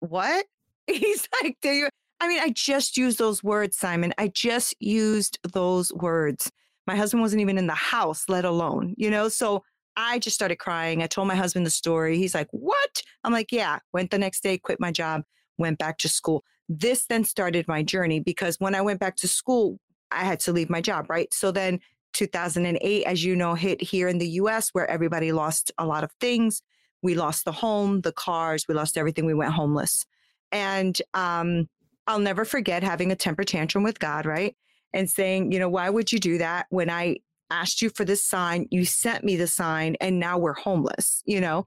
what? 0.00 0.46
He's 0.86 1.28
like, 1.42 1.56
do 1.62 1.70
you? 1.70 1.88
I 2.20 2.28
mean, 2.28 2.40
I 2.40 2.50
just 2.50 2.96
used 2.96 3.18
those 3.18 3.44
words, 3.44 3.76
Simon. 3.76 4.14
I 4.18 4.28
just 4.28 4.74
used 4.80 5.38
those 5.52 5.92
words. 5.92 6.50
My 6.86 6.96
husband 6.96 7.20
wasn't 7.20 7.42
even 7.42 7.58
in 7.58 7.66
the 7.66 7.74
house, 7.74 8.28
let 8.28 8.44
alone, 8.44 8.94
you 8.96 9.10
know? 9.10 9.28
So 9.28 9.62
I 9.96 10.18
just 10.18 10.34
started 10.34 10.56
crying. 10.56 11.02
I 11.02 11.06
told 11.06 11.28
my 11.28 11.34
husband 11.34 11.66
the 11.66 11.70
story. 11.70 12.16
He's 12.16 12.34
like, 12.34 12.48
what? 12.52 13.02
I'm 13.24 13.32
like, 13.32 13.52
yeah. 13.52 13.80
Went 13.92 14.10
the 14.10 14.18
next 14.18 14.42
day, 14.42 14.56
quit 14.58 14.80
my 14.80 14.92
job, 14.92 15.22
went 15.58 15.78
back 15.78 15.98
to 15.98 16.08
school. 16.08 16.44
This 16.68 17.06
then 17.06 17.24
started 17.24 17.68
my 17.68 17.82
journey 17.82 18.20
because 18.20 18.58
when 18.58 18.74
I 18.74 18.82
went 18.82 19.00
back 19.00 19.16
to 19.16 19.28
school, 19.28 19.78
I 20.16 20.24
had 20.24 20.40
to 20.40 20.52
leave 20.52 20.70
my 20.70 20.80
job, 20.80 21.08
right? 21.08 21.32
So 21.32 21.50
then 21.50 21.80
2008, 22.14 23.04
as 23.04 23.24
you 23.24 23.36
know, 23.36 23.54
hit 23.54 23.82
here 23.82 24.08
in 24.08 24.18
the 24.18 24.28
US 24.28 24.70
where 24.70 24.88
everybody 24.88 25.32
lost 25.32 25.70
a 25.78 25.86
lot 25.86 26.02
of 26.02 26.10
things. 26.20 26.62
We 27.02 27.14
lost 27.14 27.44
the 27.44 27.52
home, 27.52 28.00
the 28.00 28.12
cars, 28.12 28.66
we 28.68 28.74
lost 28.74 28.96
everything. 28.96 29.26
We 29.26 29.34
went 29.34 29.52
homeless. 29.52 30.06
And 30.50 31.00
um, 31.12 31.68
I'll 32.06 32.18
never 32.18 32.44
forget 32.44 32.82
having 32.82 33.12
a 33.12 33.16
temper 33.16 33.44
tantrum 33.44 33.84
with 33.84 33.98
God, 33.98 34.26
right? 34.26 34.56
And 34.94 35.10
saying, 35.10 35.52
you 35.52 35.58
know, 35.58 35.68
why 35.68 35.90
would 35.90 36.10
you 36.10 36.18
do 36.18 36.38
that 36.38 36.66
when 36.70 36.88
I 36.88 37.16
asked 37.50 37.82
you 37.82 37.90
for 37.90 38.04
this 38.04 38.24
sign? 38.24 38.66
You 38.70 38.84
sent 38.84 39.24
me 39.24 39.36
the 39.36 39.46
sign 39.46 39.96
and 40.00 40.18
now 40.18 40.38
we're 40.38 40.54
homeless, 40.54 41.22
you 41.26 41.40
know? 41.40 41.66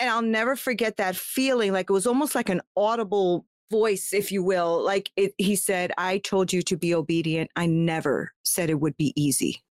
And 0.00 0.08
I'll 0.08 0.22
never 0.22 0.56
forget 0.56 0.96
that 0.96 1.16
feeling 1.16 1.72
like 1.72 1.90
it 1.90 1.92
was 1.92 2.06
almost 2.06 2.34
like 2.34 2.48
an 2.48 2.62
audible 2.76 3.44
voice, 3.72 4.12
if 4.12 4.30
you 4.30 4.44
will. 4.44 4.84
Like 4.84 5.10
it, 5.16 5.34
he 5.38 5.56
said, 5.56 5.92
I 5.98 6.18
told 6.18 6.52
you 6.52 6.62
to 6.62 6.76
be 6.76 6.94
obedient. 6.94 7.50
I 7.56 7.66
never 7.66 8.32
said 8.44 8.70
it 8.70 8.80
would 8.80 8.96
be 8.96 9.12
easy. 9.16 9.64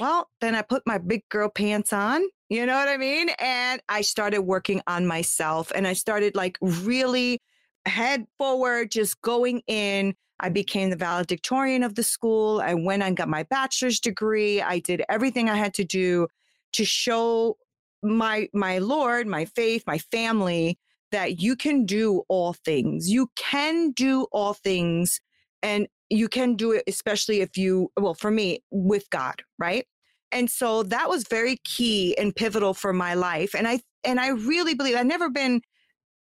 Well, 0.00 0.28
then 0.40 0.56
I 0.56 0.62
put 0.62 0.82
my 0.86 0.98
big 0.98 1.22
girl 1.28 1.48
pants 1.48 1.92
on, 1.92 2.24
you 2.48 2.66
know 2.66 2.74
what 2.74 2.88
I 2.88 2.96
mean? 2.96 3.28
And 3.38 3.80
I 3.88 4.00
started 4.00 4.40
working 4.40 4.82
on 4.88 5.06
myself 5.06 5.70
and 5.72 5.86
I 5.86 5.92
started 5.92 6.34
like 6.34 6.58
really 6.60 7.40
head 7.86 8.26
forward, 8.38 8.90
just 8.90 9.20
going 9.22 9.62
in. 9.68 10.14
I 10.40 10.48
became 10.48 10.90
the 10.90 10.96
valedictorian 10.96 11.84
of 11.84 11.94
the 11.94 12.02
school. 12.02 12.60
I 12.60 12.74
went 12.74 13.04
and 13.04 13.16
got 13.16 13.28
my 13.28 13.44
bachelor's 13.44 14.00
degree. 14.00 14.60
I 14.60 14.80
did 14.80 15.04
everything 15.08 15.48
I 15.48 15.56
had 15.56 15.74
to 15.74 15.84
do 15.84 16.26
to 16.72 16.84
show 16.84 17.56
my 18.02 18.48
my 18.52 18.78
Lord, 18.78 19.26
my 19.26 19.44
faith, 19.44 19.84
my 19.86 19.98
family 19.98 20.78
that 21.14 21.40
you 21.40 21.54
can 21.54 21.86
do 21.86 22.24
all 22.28 22.54
things. 22.54 23.08
You 23.08 23.30
can 23.36 23.92
do 23.92 24.26
all 24.32 24.52
things 24.52 25.20
and 25.62 25.86
you 26.10 26.28
can 26.28 26.56
do 26.56 26.72
it, 26.72 26.82
especially 26.88 27.40
if 27.40 27.56
you, 27.56 27.92
well, 27.96 28.14
for 28.14 28.32
me, 28.32 28.64
with 28.72 29.08
God, 29.10 29.40
right? 29.56 29.86
And 30.32 30.50
so 30.50 30.82
that 30.82 31.08
was 31.08 31.22
very 31.28 31.58
key 31.64 32.18
and 32.18 32.34
pivotal 32.34 32.74
for 32.74 32.92
my 32.92 33.14
life. 33.14 33.54
And 33.54 33.68
I, 33.68 33.78
and 34.02 34.18
I 34.18 34.30
really 34.30 34.74
believe 34.74 34.96
I've 34.96 35.06
never 35.06 35.30
been, 35.30 35.62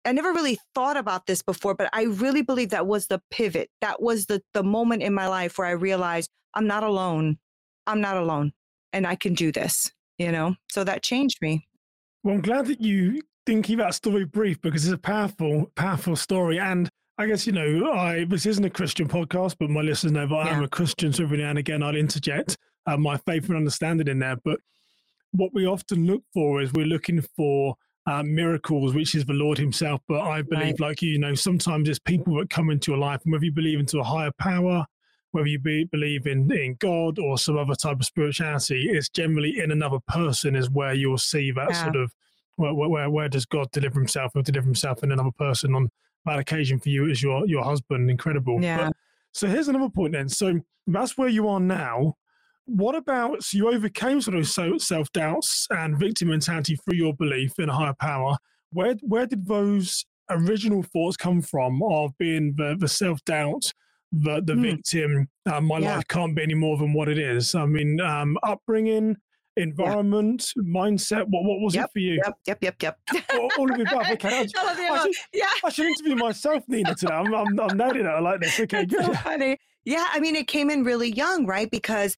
I 0.06 0.12
never 0.12 0.32
really 0.32 0.60
thought 0.76 0.96
about 0.96 1.26
this 1.26 1.42
before, 1.42 1.74
but 1.74 1.90
I 1.92 2.04
really 2.04 2.44
believe 2.44 2.70
that 2.70 2.86
was 2.86 3.08
the 3.08 3.20
pivot. 3.32 3.72
That 3.82 4.00
was 4.00 4.28
the, 4.28 4.44
the 4.54 4.64
moment 4.64 5.02
in 5.02 5.12
my 5.16 5.28
life 5.28 5.58
where 5.58 5.68
I 5.68 5.72
realized 5.72 6.30
I'm 6.54 6.68
not 6.68 6.84
alone. 6.84 7.40
I'm 7.88 8.00
not 8.00 8.16
alone 8.16 8.54
and 8.94 9.08
I 9.08 9.16
can 9.16 9.34
do 9.34 9.52
this, 9.52 9.92
you 10.20 10.32
know? 10.32 10.54
So 10.72 10.84
that 10.84 11.02
changed 11.02 11.40
me. 11.42 11.68
Well, 12.24 12.36
I'm 12.36 12.42
glad 12.42 12.68
that 12.68 12.80
you 12.80 13.24
keep 13.46 13.80
that 13.80 13.94
story 13.94 14.26
brief 14.26 14.62
because 14.62 14.86
it's 14.86 14.94
a 14.94 14.98
powerful, 14.98 15.72
powerful 15.76 16.16
story. 16.16 16.60
And 16.60 16.90
I 17.18 17.28
guess, 17.28 17.46
you 17.46 17.54
know, 17.54 17.92
I 17.92 18.26
this 18.26 18.46
isn't 18.46 18.64
a 18.64 18.70
Christian 18.70 19.08
podcast, 19.08 19.56
but 19.60 19.70
my 19.70 19.82
listeners 19.82 20.14
know 20.14 20.28
that 20.28 20.46
yeah. 20.46 20.52
I 20.52 20.58
am 20.58 20.64
a 20.64 20.68
Christian, 20.68 21.14
so 21.14 21.24
every 21.24 21.38
now 21.38 21.50
and 21.50 21.60
again 21.60 21.84
I'll 21.84 21.96
interject 21.96 22.58
uh, 22.88 22.98
my 22.98 23.18
faith 23.18 23.48
and 23.50 23.58
understanding 23.58 24.08
in 24.08 24.20
there. 24.20 24.38
But 24.44 24.60
what 25.32 25.54
we 25.54 25.68
often 25.68 26.06
look 26.08 26.24
for 26.34 26.62
is 26.62 26.74
we're 26.74 26.86
looking 26.86 27.22
for 27.36 27.76
uh, 28.06 28.24
miracles, 28.24 28.94
which 28.94 29.16
is 29.16 29.26
the 29.26 29.34
Lord 29.34 29.58
Himself. 29.58 30.02
But 30.08 30.22
I 30.22 30.42
believe, 30.42 30.80
right. 30.80 30.80
like 30.80 31.02
you, 31.02 31.12
you 31.12 31.20
know, 31.20 31.36
sometimes 31.36 31.88
it's 31.88 32.00
people 32.00 32.38
that 32.38 32.50
come 32.50 32.70
into 32.70 32.92
your 32.92 33.00
life, 33.00 33.22
and 33.24 33.32
whether 33.32 33.46
you 33.46 33.52
believe 33.52 33.80
into 33.80 34.00
a 34.00 34.04
higher 34.04 34.32
power, 34.40 34.86
whether 35.32 35.48
you 35.48 35.60
be, 35.60 35.86
believe 35.86 36.28
in, 36.28 36.52
in 36.52 36.76
God 36.80 37.20
or 37.20 37.38
some 37.38 37.58
other 37.58 37.76
type 37.76 38.00
of 38.00 38.06
spirituality, 38.06 38.88
it's 38.90 39.10
generally 39.10 39.60
in 39.60 39.72
another 39.72 40.00
person 40.08 40.56
is 40.56 40.70
where 40.70 40.94
you'll 40.94 41.18
see 41.18 41.52
that 41.52 41.72
yeah. 41.72 41.84
sort 41.84 41.96
of 41.96 42.14
where, 42.56 42.74
where, 42.74 43.10
where 43.10 43.30
does 43.30 43.46
God 43.46 43.70
deliver 43.72 44.00
himself 44.00 44.32
or 44.36 44.42
deliver 44.42 44.66
himself 44.66 45.04
in 45.04 45.12
another 45.12 45.32
person 45.32 45.76
on 45.76 45.90
that 46.26 46.40
occasion 46.40 46.80
for 46.80 46.90
you 46.90 47.10
as 47.10 47.22
your, 47.22 47.48
your 47.48 47.64
husband? 47.64 48.10
Incredible. 48.10 48.62
Yeah. 48.62 48.88
But, 48.88 48.96
so 49.32 49.48
here's 49.48 49.68
another 49.68 49.90
point 49.90 50.14
then. 50.14 50.30
So 50.30 50.62
that's 50.88 51.18
where 51.18 51.28
you 51.28 51.48
are 51.48 51.60
now. 51.60 52.16
What 52.66 52.96
about 52.96 53.44
so 53.44 53.58
you 53.58 53.70
overcame 53.70 54.22
sort 54.22 54.38
of 54.38 54.48
self 54.48 55.12
doubts 55.12 55.68
and 55.70 55.98
victim 55.98 56.30
mentality 56.30 56.78
through 56.78 56.96
your 56.96 57.14
belief 57.14 57.60
in 57.60 57.70
a 57.70 57.74
higher 57.74 57.96
power? 58.00 58.38
Where 58.72 58.96
where 59.02 59.26
did 59.26 59.46
those 59.46 60.06
original 60.30 60.82
thoughts 60.82 61.18
come 61.18 61.42
from 61.42 61.84
of 61.84 62.18
being 62.18 62.54
the, 62.56 62.78
the 62.80 62.88
self 62.88 63.24
doubt, 63.26 63.74
the 64.14 64.42
the 64.42 64.54
mm. 64.54 64.62
victim? 64.62 65.28
Uh, 65.46 65.60
my 65.60 65.80
yeah. 65.80 65.96
life 65.96 66.08
can't 66.08 66.36
be 66.36 66.44
any 66.44 66.54
more 66.54 66.78
than 66.78 66.94
what 66.94 67.10
it 67.10 67.18
is. 67.18 67.54
I 67.54 67.66
mean, 67.66 68.00
um, 68.00 68.38
upbringing, 68.44 69.18
environment, 69.58 70.54
yeah. 70.56 70.64
mindset? 70.64 71.26
What 71.28 71.44
what 71.44 71.60
was 71.62 71.76
yep, 71.76 71.86
it 71.86 71.92
for 71.94 72.00
you? 72.00 72.22
Yep, 72.26 72.38
yep, 72.48 72.58
yep, 72.62 72.76
yep. 72.82 73.00
all, 73.34 73.50
all 73.58 73.72
of 73.72 73.78
the 73.78 73.84
above. 73.84 74.10
Okay, 74.12 74.30
I, 74.30 74.42
I, 74.58 75.02
should, 75.04 75.16
yeah. 75.34 75.46
I 75.64 75.70
should 75.70 75.88
interview 75.88 76.16
myself, 76.16 76.64
Neena, 76.68 76.96
today. 76.96 77.14
I'm, 77.14 77.34
I'm, 77.34 77.60
I'm 77.60 77.78
nailing 77.78 78.02
it. 78.02 78.08
I 78.08 78.20
like 78.20 78.42
this. 78.42 78.60
Okay, 78.60 78.86
good. 78.86 79.06
So 79.06 79.14
funny. 79.16 79.58
Yeah, 79.86 80.06
I 80.12 80.20
mean, 80.20 80.36
it 80.36 80.48
came 80.48 80.70
in 80.70 80.84
really 80.84 81.12
young, 81.12 81.46
right? 81.46 81.70
Because 81.70 82.18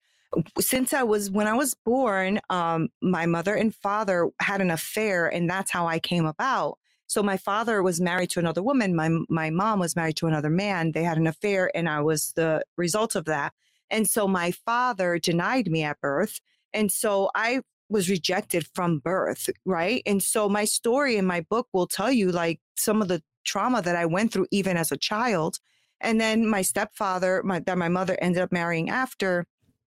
since 0.60 0.94
I 0.94 1.04
was 1.04 1.32
when 1.32 1.48
I 1.48 1.54
was 1.54 1.74
born, 1.74 2.39
um, 2.50 2.89
my 3.01 3.25
mother 3.25 3.56
and 3.56 3.74
father 3.74 4.30
had 4.39 4.62
an 4.62 4.72
affair, 4.72 5.27
and 5.27 5.50
that's 5.50 5.72
how 5.72 5.88
I 5.88 6.00
came 6.00 6.25
about. 6.25 6.77
So 7.08 7.22
my 7.22 7.38
father 7.38 7.84
was 7.84 8.01
married 8.01 8.32
to 8.32 8.39
another 8.39 8.63
woman. 8.63 8.96
My 8.96 9.10
my 9.30 9.50
mom 9.50 9.80
was 9.80 9.96
married 9.96 10.18
to 10.18 10.27
another 10.27 10.50
man. 10.50 10.92
They 10.92 11.04
had 11.04 11.18
an 11.18 11.27
affair, 11.27 11.72
and 11.75 11.88
I 11.88 12.01
was 12.01 12.34
the 12.36 12.63
result 12.77 13.15
of 13.15 13.25
that. 13.25 13.54
And 13.89 14.08
so 14.08 14.27
my 14.27 14.51
father 14.51 15.20
denied 15.20 15.70
me 15.70 15.84
at 15.84 16.01
birth, 16.01 16.39
and 16.75 16.91
so 16.91 17.32
I 17.34 17.62
was 17.89 18.10
rejected 18.10 18.67
from 18.74 19.00
birth, 19.00 19.50
right? 19.65 20.03
And 20.05 20.22
so 20.22 20.50
my 20.50 20.65
story 20.65 21.17
in 21.17 21.25
my 21.25 21.41
book 21.41 21.67
will 21.72 21.88
tell 21.88 22.12
you 22.12 22.32
like 22.32 22.60
some 22.75 23.01
of 23.01 23.08
the 23.08 23.24
trauma 23.46 23.82
that 23.82 23.96
I 23.96 24.05
went 24.05 24.34
through 24.34 24.48
even 24.51 24.75
as 24.75 24.91
a 24.91 24.98
child. 24.98 25.60
And 26.01 26.20
then 26.20 26.48
my 26.48 26.62
stepfather, 26.62 27.41
my, 27.44 27.60
that 27.60 27.77
my 27.77 27.89
mother 27.89 28.17
ended 28.22 28.41
up 28.41 28.51
marrying 28.51 28.89
after, 28.89 29.46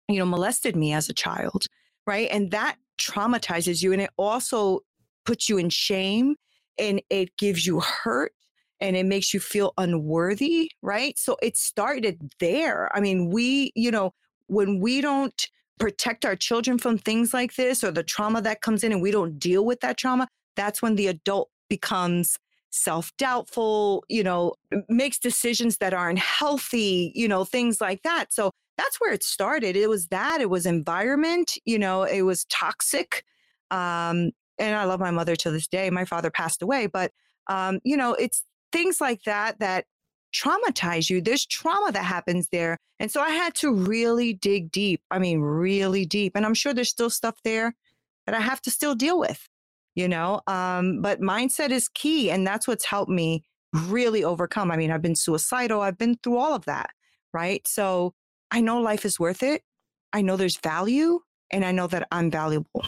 you 0.09 0.19
know, 0.19 0.27
molested 0.27 0.75
me 0.75 0.93
as 0.93 1.09
a 1.09 1.15
child, 1.15 1.67
right? 2.07 2.29
And 2.31 2.51
that 2.51 2.77
traumatizes 2.99 3.83
you. 3.83 3.93
And 3.93 4.03
it 4.03 4.11
also 4.17 4.81
puts 5.25 5.49
you 5.49 5.59
in 5.59 5.71
shame 5.71 6.37
and 6.79 7.01
it 7.11 7.37
gives 7.37 7.67
you 7.67 7.81
hurt 7.81 8.33
and 8.81 8.97
it 8.97 9.07
makes 9.07 9.33
you 9.33 9.39
feel 9.39 9.75
unworthy, 9.79 10.73
right? 10.83 11.17
So 11.19 11.37
it 11.41 11.57
started 11.57 12.33
there. 12.41 12.91
I 12.97 13.01
mean, 13.01 13.31
we, 13.31 13.71
you 13.77 13.91
know, 13.91 14.12
when 14.47 14.81
we 14.81 15.01
don't 15.01 15.49
protect 15.79 16.25
our 16.25 16.37
children 16.37 16.79
from 16.79 16.99
things 16.99 17.35
like 17.35 17.55
this 17.57 17.83
or 17.83 17.91
the 17.91 18.02
trauma 18.02 18.41
that 18.43 18.61
comes 18.61 18.85
in 18.85 18.93
and 18.93 19.02
we 19.02 19.11
don't 19.11 19.38
deal 19.38 19.64
with 19.64 19.81
that 19.81 19.97
trauma, 19.97 20.29
that's 20.57 20.83
when 20.83 20.97
the 20.97 21.07
adult 21.07 21.50
becomes 21.69 22.37
self 22.71 23.12
doubtful, 23.19 24.05
you 24.09 24.23
know, 24.23 24.55
makes 24.88 25.19
decisions 25.19 25.79
that 25.79 25.95
aren't 25.95 26.19
healthy, 26.19 27.12
you 27.14 27.29
know, 27.29 27.45
things 27.45 27.81
like 27.81 28.02
that. 28.02 28.33
So 28.33 28.50
that's 28.79 29.00
where 29.00 29.12
it 29.12 29.23
started. 29.23 29.76
It 29.76 29.88
was 29.88 30.09
that, 30.09 30.41
it 30.41 30.50
was 30.50 30.67
environment, 30.67 31.52
you 31.64 31.79
know, 31.79 32.05
it 32.05 32.23
was 32.23 32.45
toxic. 32.47 33.25
Um, 33.71 34.31
and 34.59 34.76
I 34.76 34.85
love 34.85 35.00
my 35.00 35.11
mother 35.11 35.37
to 35.37 35.50
this 35.50 35.67
day. 35.67 35.91
My 35.91 36.05
father 36.05 36.31
passed 36.31 36.62
away, 36.62 36.87
but, 36.87 37.12
um, 37.49 37.81
you 37.85 37.97
know, 37.97 38.14
it's 38.14 38.45
things 38.71 39.00
like 39.00 39.23
that 39.25 39.59
that 39.61 39.85
traumatize 40.33 41.11
you. 41.11 41.21
There's 41.21 41.47
trauma 41.47 41.93
that 41.93 42.05
happens 42.05 42.49
there. 42.51 42.79
And 42.99 43.11
so 43.11 43.21
I 43.21 43.31
had 43.31 43.55
to 43.57 43.73
really 43.73 44.33
dig 44.33 44.71
deep. 44.71 45.03
I 45.11 45.19
mean, 45.19 45.41
really 45.41 46.07
deep. 46.07 46.33
And 46.35 46.47
I'm 46.47 46.55
sure 46.55 46.73
there's 46.73 46.89
still 46.89 47.11
stuff 47.11 47.37
there 47.45 47.75
that 48.27 48.35
I 48.35 48.41
have 48.41 48.61
to 48.62 48.71
still 48.71 48.95
deal 48.95 49.19
with, 49.19 49.49
you 49.95 50.09
know? 50.09 50.41
Um, 50.47 51.03
but 51.03 51.21
mindset 51.21 51.71
is 51.71 51.89
key. 51.89 52.31
And 52.31 52.47
that's 52.47 52.69
what's 52.69 52.85
helped 52.85 53.11
me 53.11 53.45
really 53.87 54.23
overcome. 54.23 54.71
I 54.71 54.77
mean, 54.77 54.91
I've 54.91 55.03
been 55.03 55.17
suicidal, 55.17 55.81
I've 55.81 55.99
been 55.99 56.17
through 56.23 56.39
all 56.39 56.55
of 56.55 56.65
that, 56.67 56.91
right? 57.33 57.67
So 57.67 58.12
I 58.51 58.61
know 58.61 58.81
life 58.81 59.05
is 59.05 59.19
worth 59.19 59.43
it. 59.43 59.62
I 60.12 60.21
know 60.23 60.37
there's 60.37 60.59
value 60.59 61.21
and 61.51 61.65
I 61.65 61.73
know 61.73 61.87
that 61.87 62.07
I'm 62.12 62.31
valuable. 62.31 62.85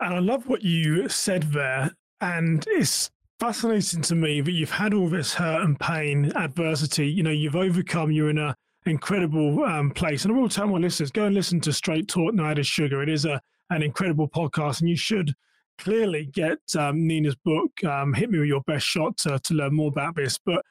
And 0.00 0.14
I 0.14 0.18
love 0.18 0.46
what 0.46 0.62
you 0.62 1.08
said 1.08 1.44
there. 1.44 1.92
And 2.20 2.64
it's 2.68 3.10
fascinating 3.38 4.02
to 4.02 4.14
me 4.14 4.40
that 4.40 4.52
you've 4.52 4.70
had 4.70 4.94
all 4.94 5.08
this 5.08 5.34
hurt 5.34 5.62
and 5.62 5.78
pain, 5.78 6.32
adversity. 6.34 7.08
You 7.08 7.22
know, 7.22 7.30
you've 7.30 7.56
overcome. 7.56 8.10
You're 8.10 8.30
in 8.30 8.38
a 8.38 8.56
incredible 8.86 9.64
um, 9.64 9.90
place. 9.90 10.24
And 10.24 10.34
I 10.34 10.38
will 10.38 10.48
tell 10.48 10.66
my 10.66 10.78
listeners, 10.78 11.10
go 11.10 11.24
and 11.24 11.34
listen 11.34 11.60
to 11.60 11.72
Straight 11.72 12.08
Talk 12.08 12.34
No 12.34 12.46
Added 12.46 12.66
Sugar. 12.66 13.02
It 13.02 13.08
is 13.08 13.24
a 13.24 13.40
an 13.70 13.82
incredible 13.82 14.28
podcast, 14.28 14.80
and 14.80 14.88
you 14.88 14.96
should 14.96 15.34
clearly 15.76 16.24
get 16.32 16.58
um, 16.76 16.96
Neena's 17.06 17.36
book. 17.44 17.84
Um, 17.84 18.14
Hit 18.14 18.30
me 18.30 18.38
with 18.38 18.48
your 18.48 18.62
best 18.62 18.86
shot 18.86 19.16
to 19.18 19.38
to 19.38 19.54
learn 19.54 19.74
more 19.74 19.88
about 19.88 20.16
this, 20.16 20.38
but 20.44 20.64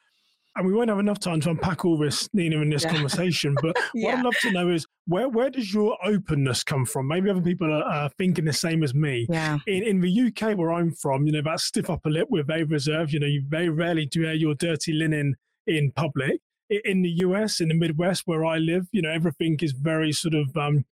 and 0.56 0.66
we 0.66 0.72
won't 0.72 0.90
have 0.90 0.98
enough 0.98 1.20
time 1.20 1.40
to 1.42 1.50
unpack 1.50 1.84
all 1.84 1.96
this, 1.96 2.28
Neena, 2.32 2.60
in 2.60 2.70
this 2.70 2.82
yeah. 2.82 2.92
conversation. 2.92 3.54
But 3.62 3.76
yeah. 3.94 4.06
what 4.06 4.18
I'd 4.18 4.24
love 4.24 4.36
to 4.42 4.50
know 4.50 4.68
is 4.70 4.86
where 5.08 5.28
where 5.28 5.48
does 5.48 5.72
your 5.72 5.96
openness 6.04 6.62
come 6.62 6.84
from? 6.84 7.08
Maybe 7.08 7.30
other 7.30 7.40
people 7.40 7.72
are, 7.72 8.10
thinking 8.10 8.44
the 8.44 8.52
same 8.52 8.82
as 8.82 8.94
me. 8.94 9.26
Yeah. 9.28 9.58
In 9.66 9.82
in 9.82 10.00
the 10.00 10.26
UK 10.28 10.56
where 10.56 10.70
I'm 10.70 10.92
from, 10.92 11.26
you 11.26 11.32
know, 11.32 11.42
that 11.42 11.60
stiff 11.60 11.88
upper 11.88 12.10
lip, 12.10 12.28
we're 12.30 12.44
very 12.44 12.64
reserved. 12.64 13.12
You 13.12 13.20
know, 13.20 13.26
you 13.26 13.42
very 13.48 13.70
rarely 13.70 14.04
do 14.04 14.26
air 14.26 14.34
your 14.34 14.54
dirty 14.54 14.92
linen 14.92 15.36
in 15.66 15.92
public. 15.92 16.40
In 16.84 17.00
the 17.00 17.10
US, 17.24 17.60
in 17.60 17.68
the 17.68 17.74
Midwest 17.74 18.24
where 18.26 18.44
I 18.44 18.58
live, 18.58 18.86
you 18.92 19.00
know, 19.00 19.10
everything 19.10 19.58
is 19.62 19.72
very 19.72 20.12
sort 20.12 20.34
of 20.34 20.54
um, 20.54 20.84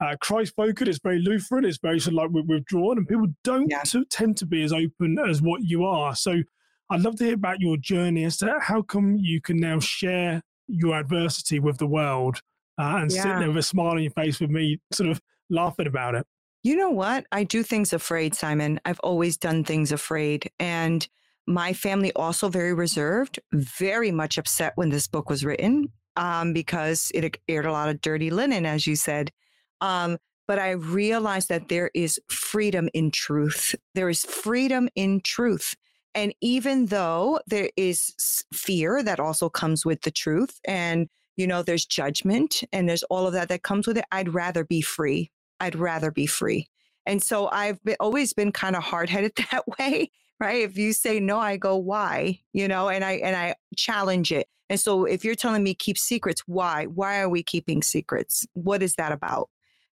uh, 0.00 0.16
Christ 0.18 0.54
focused. 0.56 0.88
It's 0.88 0.98
very 0.98 1.18
Lutheran. 1.18 1.66
It's 1.66 1.78
very 1.78 2.00
sort 2.00 2.14
of 2.14 2.32
like 2.34 2.46
withdrawn, 2.48 2.96
and 2.96 3.06
people 3.06 3.26
don't 3.44 3.70
yeah. 3.70 3.82
tend 4.08 4.38
to 4.38 4.46
be 4.46 4.62
as 4.62 4.72
open 4.72 5.18
as 5.18 5.42
what 5.42 5.62
you 5.62 5.84
are. 5.84 6.16
So 6.16 6.42
I'd 6.88 7.02
love 7.02 7.16
to 7.16 7.24
hear 7.24 7.34
about 7.34 7.60
your 7.60 7.76
journey 7.76 8.24
as 8.24 8.38
to 8.38 8.54
how 8.62 8.80
come 8.80 9.18
you 9.18 9.42
can 9.42 9.58
now 9.58 9.78
share 9.78 10.42
your 10.68 10.98
adversity 10.98 11.58
with 11.60 11.76
the 11.76 11.86
world 11.86 12.40
uh, 12.82 12.96
and 12.96 13.12
yeah. 13.12 13.22
sit 13.22 13.38
there 13.38 13.48
with 13.48 13.58
a 13.58 13.62
smile 13.62 13.92
on 13.92 14.02
your 14.02 14.10
face 14.12 14.40
with 14.40 14.50
me, 14.50 14.78
sort 14.92 15.10
of 15.10 15.20
laughing 15.50 15.86
about 15.86 16.14
it. 16.14 16.26
You 16.64 16.76
know 16.76 16.90
what? 16.90 17.26
I 17.32 17.44
do 17.44 17.62
things 17.62 17.92
afraid, 17.92 18.34
Simon. 18.34 18.80
I've 18.84 19.00
always 19.00 19.36
done 19.36 19.64
things 19.64 19.92
afraid. 19.92 20.50
And 20.58 21.06
my 21.46 21.72
family 21.72 22.12
also 22.14 22.48
very 22.48 22.72
reserved, 22.72 23.40
very 23.52 24.10
much 24.10 24.38
upset 24.38 24.72
when 24.76 24.90
this 24.90 25.08
book 25.08 25.28
was 25.28 25.44
written 25.44 25.88
um, 26.16 26.52
because 26.52 27.10
it 27.14 27.36
aired 27.48 27.66
a 27.66 27.72
lot 27.72 27.88
of 27.88 28.00
dirty 28.00 28.30
linen, 28.30 28.64
as 28.66 28.86
you 28.86 28.96
said. 28.96 29.32
Um, 29.80 30.18
but 30.46 30.58
I 30.58 30.72
realized 30.72 31.48
that 31.48 31.68
there 31.68 31.90
is 31.94 32.20
freedom 32.28 32.88
in 32.94 33.10
truth. 33.10 33.74
There 33.94 34.08
is 34.08 34.24
freedom 34.24 34.88
in 34.94 35.20
truth. 35.20 35.74
And 36.14 36.34
even 36.40 36.86
though 36.86 37.40
there 37.46 37.70
is 37.76 38.44
fear 38.52 39.02
that 39.02 39.18
also 39.18 39.48
comes 39.48 39.84
with 39.84 40.02
the 40.02 40.10
truth, 40.10 40.60
and, 40.66 41.08
you 41.36 41.46
know, 41.46 41.62
there's 41.62 41.86
judgment 41.86 42.62
and 42.72 42.88
there's 42.88 43.02
all 43.04 43.26
of 43.26 43.32
that 43.32 43.48
that 43.48 43.62
comes 43.62 43.86
with 43.86 43.98
it, 43.98 44.04
I'd 44.12 44.32
rather 44.32 44.64
be 44.64 44.80
free. 44.80 45.30
I'd 45.60 45.74
rather 45.74 46.10
be 46.10 46.26
free. 46.26 46.68
And 47.06 47.22
so 47.22 47.48
I've 47.50 47.82
been, 47.84 47.96
always 48.00 48.32
been 48.32 48.52
kind 48.52 48.76
of 48.76 48.82
hard 48.82 49.08
headed 49.08 49.32
that 49.50 49.64
way, 49.78 50.10
right? 50.40 50.62
If 50.62 50.76
you 50.76 50.92
say 50.92 51.20
no, 51.20 51.38
I 51.38 51.56
go, 51.56 51.76
why? 51.76 52.40
You 52.52 52.68
know, 52.68 52.88
and 52.88 53.04
I, 53.04 53.12
and 53.12 53.36
I 53.36 53.54
challenge 53.76 54.32
it. 54.32 54.48
And 54.68 54.80
so 54.80 55.04
if 55.04 55.24
you're 55.24 55.34
telling 55.34 55.62
me 55.62 55.74
keep 55.74 55.98
secrets, 55.98 56.42
why? 56.46 56.86
Why 56.86 57.20
are 57.20 57.28
we 57.28 57.42
keeping 57.42 57.82
secrets? 57.82 58.46
What 58.54 58.82
is 58.82 58.94
that 58.94 59.12
about? 59.12 59.50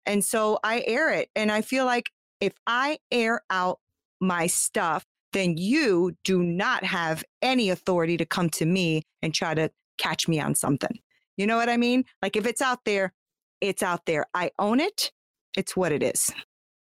And 0.06 0.24
so 0.24 0.58
I 0.62 0.84
air 0.86 1.12
it. 1.12 1.30
And 1.34 1.50
I 1.50 1.62
feel 1.62 1.84
like 1.84 2.10
if 2.40 2.52
I 2.66 2.98
air 3.10 3.42
out 3.50 3.80
my 4.20 4.46
stuff, 4.46 5.04
then 5.32 5.56
you 5.56 6.16
do 6.24 6.42
not 6.42 6.84
have 6.84 7.24
any 7.42 7.70
authority 7.70 8.16
to 8.16 8.24
come 8.24 8.48
to 8.50 8.66
me 8.66 9.02
and 9.20 9.34
try 9.34 9.54
to 9.54 9.70
catch 9.98 10.28
me 10.28 10.40
on 10.40 10.54
something. 10.54 10.98
You 11.38 11.46
know 11.46 11.56
what 11.56 11.70
I 11.70 11.78
mean? 11.78 12.04
Like 12.20 12.36
if 12.36 12.44
it's 12.44 12.60
out 12.60 12.80
there, 12.84 13.14
it's 13.62 13.82
out 13.82 14.04
there. 14.04 14.26
I 14.34 14.50
own 14.58 14.80
it. 14.80 15.10
It's 15.56 15.74
what 15.74 15.92
it 15.92 16.02
is. 16.02 16.30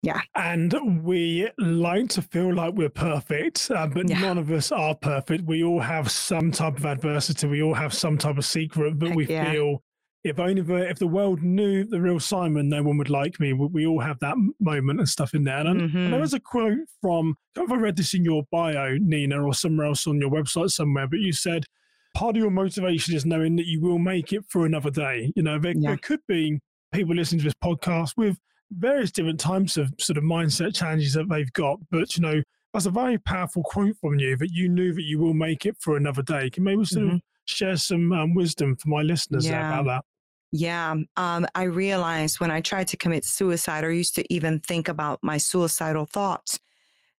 Yeah. 0.03 0.21
And 0.35 1.03
we 1.03 1.49
like 1.59 2.09
to 2.11 2.23
feel 2.23 2.55
like 2.55 2.75
we're 2.75 2.91
perfect, 2.91 3.71
uh, 3.75 3.87
but 3.87 4.09
yeah. 4.09 4.21
none 4.21 4.39
of 4.39 4.51
us 4.51 4.71
are 4.71 4.95
perfect. 4.95 5.45
We 5.45 5.65
all 5.65 5.81
have 5.81 6.11
some 6.11 6.51
type 6.51 6.77
of 6.77 6.85
adversity. 6.85 7.47
We 7.47 7.63
all 7.63 7.75
have 7.75 7.95
some 7.95 8.19
type 8.19 8.39
of 8.39 8.45
secret 8.45 9.01
that 9.01 9.15
we 9.15 9.27
yeah. 9.27 9.51
feel 9.51 9.83
if 10.25 10.41
only 10.41 10.63
the, 10.63 10.89
if 10.89 10.99
the 10.99 11.07
world 11.07 11.43
knew 11.43 11.85
the 11.85 12.01
real 12.01 12.19
Simon, 12.19 12.71
no 12.71 12.83
one 12.83 12.97
would 12.97 13.11
like 13.11 13.39
me. 13.39 13.53
We, 13.53 13.67
we 13.67 13.87
all 13.87 14.01
have 14.01 14.19
that 14.21 14.37
moment 14.59 14.99
and 14.99 15.09
stuff 15.09 15.35
in 15.35 15.45
there. 15.45 15.67
And, 15.67 15.83
mm-hmm. 15.83 15.97
and 15.97 16.13
there 16.15 16.21
was 16.21 16.33
a 16.33 16.41
quote 16.41 16.79
from, 17.03 17.37
I 17.55 17.61
don't 17.61 17.69
know 17.69 17.75
if 17.75 17.79
I 17.79 17.83
read 17.83 17.97
this 17.97 18.15
in 18.15 18.25
your 18.25 18.45
bio, 18.51 18.97
Neena, 18.99 19.43
or 19.43 19.53
somewhere 19.53 19.87
else 19.87 20.07
on 20.07 20.21
your 20.21 20.31
website 20.31 20.71
somewhere, 20.71 21.07
but 21.07 21.19
you 21.19 21.33
said, 21.33 21.67
part 22.15 22.37
of 22.37 22.43
your 22.43 22.51
motivation 22.51 23.15
is 23.15 23.27
knowing 23.27 23.57
that 23.57 23.67
you 23.67 23.81
will 23.81 23.99
make 23.99 24.33
it 24.33 24.45
through 24.51 24.65
another 24.65 24.91
day. 24.91 25.33
You 25.37 25.43
know, 25.43 25.59
there, 25.59 25.73
yeah. 25.77 25.91
there 25.91 25.99
could 25.99 26.21
be 26.27 26.61
people 26.93 27.15
listening 27.15 27.41
to 27.41 27.45
this 27.45 27.55
podcast 27.63 28.13
with 28.17 28.39
various 28.71 29.11
different 29.11 29.41
types 29.41 29.77
of 29.77 29.93
sort 29.99 30.17
of 30.17 30.25
mindset 30.25 30.75
challenges 30.75 31.13
that 31.15 31.29
they've 31.29 31.53
got, 31.53 31.79
but 31.91 32.17
you 32.17 32.23
know, 32.23 32.43
that's 32.73 32.87
a 32.87 32.91
very 32.91 33.19
powerful 33.19 33.63
quote 33.63 33.97
from 34.01 34.19
you 34.19 34.37
that 34.37 34.51
you 34.51 34.69
knew 34.69 34.93
that 34.93 35.05
you 35.05 35.19
will 35.19 35.35
make 35.35 35.65
it 35.65 35.77
for 35.79 35.97
another 35.97 36.23
day. 36.23 36.51
Can 36.51 36.65
maybe 36.65 36.85
sort 36.85 37.07
mm-hmm. 37.07 37.15
of 37.17 37.21
share 37.45 37.77
some 37.77 38.13
um, 38.13 38.35
wisdom 38.35 38.77
for 38.77 38.89
my 38.89 39.03
listeners 39.03 39.47
yeah. 39.47 39.69
about 39.69 39.85
that? 39.87 40.05
Yeah. 40.51 40.95
Um, 41.17 41.47
I 41.55 41.65
realized 41.65 42.41
when 42.41 42.51
I 42.51 42.61
tried 42.61 42.89
to 42.89 42.97
commit 42.97 43.25
suicide 43.25 43.85
or 43.85 43.93
used 43.93 44.15
to 44.17 44.33
even 44.33 44.61
think 44.61 44.89
about 44.89 45.21
my 45.23 45.37
suicidal 45.37 46.07
thoughts. 46.07 46.59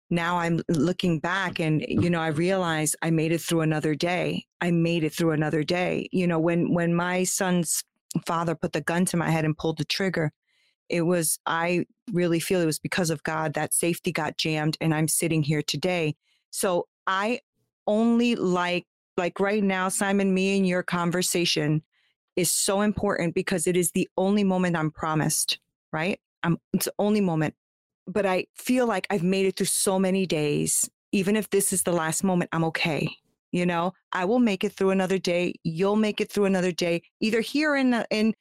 Now 0.09 0.37
I'm 0.37 0.61
looking 0.69 1.19
back 1.19 1.59
and, 1.59 1.83
you 1.87 2.09
know, 2.09 2.21
I 2.21 2.27
realize 2.27 2.95
I 3.01 3.09
made 3.09 3.31
it 3.31 3.41
through 3.41 3.61
another 3.61 3.95
day. 3.95 4.45
I 4.61 4.71
made 4.71 5.03
it 5.03 5.13
through 5.13 5.31
another 5.31 5.63
day. 5.63 6.07
You 6.11 6.27
know, 6.27 6.39
when, 6.39 6.73
when 6.73 6.93
my 6.93 7.23
son's 7.23 7.83
father 8.25 8.55
put 8.55 8.73
the 8.73 8.81
gun 8.81 9.05
to 9.05 9.17
my 9.17 9.29
head 9.29 9.45
and 9.45 9.57
pulled 9.57 9.77
the 9.77 9.85
trigger, 9.85 10.31
it 10.89 11.01
was, 11.01 11.39
I 11.45 11.85
really 12.13 12.39
feel 12.39 12.61
it 12.61 12.67
was 12.67 12.79
because 12.79 13.09
of 13.09 13.23
God 13.23 13.55
that 13.55 13.73
safety 13.73 14.11
got 14.11 14.37
jammed 14.37 14.77
and 14.79 14.93
I'm 14.93 15.07
sitting 15.07 15.41
here 15.41 15.63
today. 15.63 16.15
So 16.51 16.87
I 17.07 17.39
only 17.87 18.35
like, 18.35 18.85
like 19.17 19.39
right 19.39 19.63
now, 19.63 19.89
Simon, 19.89 20.33
me 20.33 20.57
and 20.57 20.67
your 20.67 20.83
conversation, 20.83 21.81
is 22.35 22.51
so 22.51 22.81
important 22.81 23.33
because 23.33 23.65
it 23.65 23.77
is 23.77 23.91
the 23.91 24.09
only 24.17 24.43
moment 24.43 24.75
I'm 24.75 24.91
promised, 24.91 25.57
right? 25.93 26.19
I'm, 26.43 26.57
it's 26.73 26.85
the 26.85 26.93
only 26.99 27.21
moment. 27.21 27.55
But 28.07 28.25
I 28.25 28.47
feel 28.55 28.87
like 28.87 29.07
I've 29.09 29.23
made 29.23 29.45
it 29.45 29.57
through 29.57 29.65
so 29.67 29.99
many 29.99 30.25
days. 30.25 30.89
Even 31.11 31.35
if 31.35 31.49
this 31.49 31.71
is 31.73 31.83
the 31.83 31.91
last 31.93 32.23
moment, 32.23 32.49
I'm 32.53 32.63
okay. 32.65 33.09
You 33.51 33.65
know, 33.65 33.93
I 34.11 34.25
will 34.25 34.39
make 34.39 34.63
it 34.63 34.73
through 34.73 34.89
another 34.89 35.17
day. 35.17 35.53
You'll 35.63 35.95
make 35.95 36.19
it 36.19 36.29
through 36.29 36.45
another 36.45 36.71
day, 36.71 37.03
either 37.21 37.41
here 37.41 37.75
in 37.75 38.03
in 38.11 38.33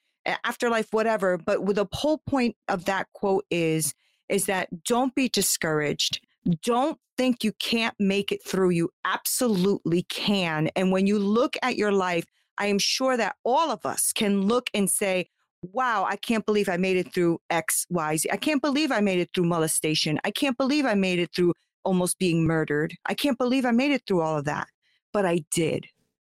afterlife, 0.45 0.89
whatever. 0.93 1.39
But 1.39 1.65
the 1.75 1.87
whole 1.93 2.19
point 2.27 2.57
of 2.69 2.87
that 2.87 3.07
quote 3.13 3.45
is, 3.51 3.95
is 4.29 4.47
that 4.47 4.85
don't 4.85 5.15
be 5.15 5.29
discouraged. 5.29 6.21
Don't 6.63 6.99
think 7.17 7.45
you 7.45 7.53
can't 7.53 7.95
make 7.99 8.33
it 8.33 8.45
through. 8.45 8.71
You 8.71 8.91
absolutely 9.05 10.03
can. 10.05 10.69
And 10.75 10.91
when 10.91 11.07
you 11.07 11.19
look 11.19 11.57
at 11.63 11.77
your 11.77 11.93
life, 11.93 12.25
I 12.59 12.67
am 12.67 12.79
sure 12.79 13.17
that 13.17 13.37
all 13.45 13.71
of 13.71 13.85
us 13.87 14.13
can 14.13 14.43
look 14.43 14.69
and 14.75 14.91
say, 14.91 15.29
wow, 15.73 16.07
I 16.09 16.17
can't 16.17 16.45
believe 16.45 16.69
I 16.69 16.77
made 16.77 16.97
it 16.97 17.13
through 17.13 17.41
X, 17.51 17.87
Y, 17.91 18.17
Z. 18.17 18.29
I 18.33 18.37
can't 18.37 18.63
believe 18.63 18.93
I 18.93 19.01
made 19.01 19.19
it 19.19 19.31
through 19.35 19.45
molestation. 19.45 20.19
I 20.25 20.31
can't 20.31 20.57
believe 20.57 20.87
I 20.87 20.95
made 20.95 21.19
it 21.19 21.31
through 21.35 21.55
almost 21.85 22.19
being 22.19 22.47
murdered. 22.47 22.95
I 23.07 23.15
can't 23.15 23.39
believe 23.39 23.65
I 23.65 23.71
made 23.71 23.93
it 23.93 24.03
through 24.07 24.23
all 24.23 24.39
of 24.39 24.45
that, 24.47 24.69
but 25.13 25.25
I 25.27 25.45
did. 25.51 25.87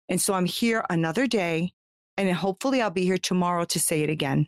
And 0.09 0.21
so 0.21 0.35
I'm 0.35 0.47
here 0.47 0.85
another 0.91 1.27
day, 1.27 1.73
and 2.17 2.31
hopefully 2.33 2.81
I'll 2.81 2.91
be 2.91 3.05
here 3.05 3.19
tomorrow 3.19 3.65
to 3.65 3.81
say 3.81 4.03
it 4.03 4.11
again. 4.11 4.47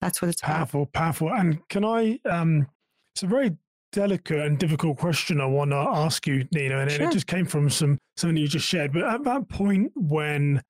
That's 0.00 0.20
what 0.20 0.28
it's 0.28 0.40
powerful, 0.40 0.82
about. 0.82 0.92
powerful. 0.92 1.32
And 1.32 1.66
can 1.68 1.84
I? 1.84 2.18
Um, 2.28 2.66
it's 3.14 3.22
a 3.22 3.26
very 3.26 3.56
delicate 3.92 4.40
and 4.40 4.58
difficult 4.58 4.98
question 4.98 5.40
I 5.40 5.46
want 5.46 5.70
to 5.70 5.76
ask 5.76 6.26
you, 6.26 6.46
Neena, 6.52 6.78
and 6.78 6.90
sure. 6.90 7.08
it 7.08 7.12
just 7.12 7.26
came 7.26 7.46
from 7.46 7.70
some 7.70 7.98
something 8.16 8.36
you 8.36 8.48
just 8.48 8.66
shared. 8.66 8.92
But 8.92 9.04
at 9.04 9.24
that 9.24 9.48
point 9.48 9.92
when 9.94 10.62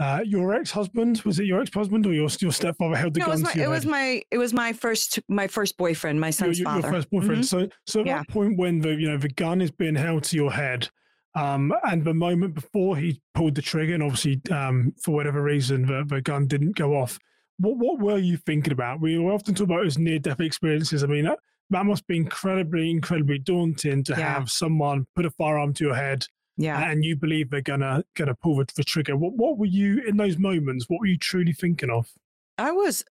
uh, 0.00 0.20
your 0.24 0.54
ex-husband 0.54 1.20
was 1.26 1.38
it 1.38 1.44
your 1.44 1.60
ex-husband 1.60 2.06
or 2.06 2.12
your 2.12 2.28
your 2.40 2.50
stepfather 2.50 2.96
held 2.96 3.12
the 3.12 3.20
no, 3.20 3.26
gun 3.26 3.34
it 3.34 3.42
was, 3.42 3.54
my, 3.54 3.62
it 3.62 3.68
was 3.68 3.86
my 3.86 4.22
it 4.30 4.38
was 4.38 4.52
my 4.54 4.72
first 4.72 5.20
my 5.28 5.46
first 5.46 5.76
boyfriend 5.76 6.18
my 6.18 6.30
son's 6.30 6.58
your, 6.58 6.64
your, 6.64 6.74
father 6.74 6.88
your 6.88 6.96
first 6.98 7.10
boyfriend 7.10 7.42
mm-hmm. 7.42 7.62
so 7.64 7.68
so 7.86 8.00
at 8.00 8.06
yeah. 8.06 8.18
that 8.18 8.28
point 8.28 8.56
when 8.56 8.80
the 8.80 8.94
you 8.94 9.08
know 9.08 9.18
the 9.18 9.28
gun 9.28 9.60
is 9.60 9.70
being 9.70 9.94
held 9.94 10.24
to 10.24 10.36
your 10.36 10.50
head 10.50 10.88
um, 11.36 11.72
and 11.84 12.02
the 12.02 12.14
moment 12.14 12.54
before 12.54 12.96
he 12.96 13.20
pulled 13.34 13.54
the 13.54 13.62
trigger 13.62 13.94
and 13.94 14.02
obviously 14.02 14.40
um, 14.50 14.92
for 15.00 15.12
whatever 15.12 15.42
reason 15.42 15.86
the, 15.86 16.02
the 16.06 16.22
gun 16.22 16.46
didn't 16.46 16.76
go 16.76 16.96
off 16.96 17.18
what 17.58 17.76
what 17.76 18.00
were 18.00 18.18
you 18.18 18.38
thinking 18.38 18.72
about 18.72 19.02
we 19.02 19.18
often 19.18 19.54
talk 19.54 19.66
about 19.66 19.84
his 19.84 19.98
near-death 19.98 20.40
experiences 20.40 21.04
i 21.04 21.06
mean 21.06 21.26
that, 21.26 21.38
that 21.68 21.84
must 21.84 22.06
be 22.06 22.16
incredibly 22.16 22.90
incredibly 22.90 23.38
daunting 23.38 24.02
to 24.02 24.14
yeah. 24.16 24.32
have 24.32 24.50
someone 24.50 25.06
put 25.14 25.26
a 25.26 25.30
firearm 25.30 25.74
to 25.74 25.84
your 25.84 25.94
head 25.94 26.24
yeah. 26.60 26.90
And 26.90 27.02
you 27.04 27.16
believe 27.16 27.48
they're 27.48 27.62
gonna 27.62 28.04
gonna 28.14 28.34
pull 28.34 28.56
the, 28.56 28.66
the 28.76 28.84
trigger. 28.84 29.16
What 29.16 29.32
what 29.32 29.56
were 29.56 29.66
you 29.66 30.02
in 30.06 30.18
those 30.18 30.36
moments? 30.36 30.84
What 30.88 31.00
were 31.00 31.06
you 31.06 31.16
truly 31.16 31.52
thinking 31.54 31.88
of? 31.88 32.10
I 32.58 32.70
was 32.70 33.02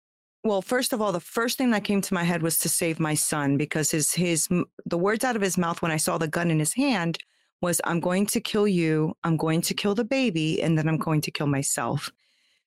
well, 0.45 0.61
first 0.61 0.93
of 0.93 1.01
all, 1.01 1.13
the 1.13 1.21
first 1.21 1.57
thing 1.57 1.71
that 1.71 1.85
came 1.85 2.03
to 2.03 2.15
my 2.15 2.25
head 2.25 2.43
was 2.43 2.59
to 2.61 2.69
save 2.69 3.01
my 3.01 3.15
son 3.15 3.57
because 3.57 3.91
his 3.91 4.13
his 4.13 4.49
the 4.85 4.99
words 4.99 5.25
out 5.25 5.35
of 5.35 5.41
his 5.41 5.57
mouth 5.57 5.81
when 5.81 5.91
I 5.91 5.97
saw 5.97 6.19
the 6.19 6.29
gun 6.29 6.51
in 6.51 6.59
his 6.59 6.75
hand 6.75 7.19
was 7.63 7.81
I'm 7.85 8.01
going 8.01 8.27
to 8.27 8.41
kill 8.41 8.69
you, 8.69 9.15
I'm 9.25 9.37
going 9.39 9.63
to 9.63 9.75
kill 9.75 9.95
the 9.95 10.05
baby, 10.05 10.63
and 10.63 10.77
then 10.77 10.87
I'm 10.87 10.99
going 10.99 11.23
to 11.23 11.31
kill 11.31 11.49
myself. 11.49 12.11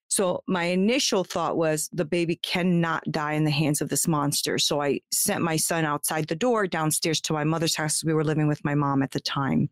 So 0.08 0.44
my 0.48 0.65
initial 0.65 1.24
thought 1.24 1.58
was 1.58 1.89
the 1.94 2.04
baby 2.04 2.36
cannot 2.38 3.04
die 3.12 3.34
in 3.34 3.46
the 3.46 3.52
hands 3.52 3.82
of 3.82 3.89
this 3.89 4.08
monster. 4.08 4.58
So 4.58 4.82
I 4.82 5.00
sent 5.13 5.41
my 5.41 5.56
son 5.56 5.86
outside 5.86 6.28
the 6.28 6.36
door 6.36 6.67
downstairs 6.67 7.22
to 7.22 7.34
my 7.34 7.46
mother's 7.46 7.76
house. 7.76 8.04
We 8.04 8.13
were 8.13 8.26
living 8.26 8.48
with 8.48 8.65
my 8.65 8.76
mom 8.76 9.04
at 9.04 9.12
the 9.12 9.22
time 9.22 9.70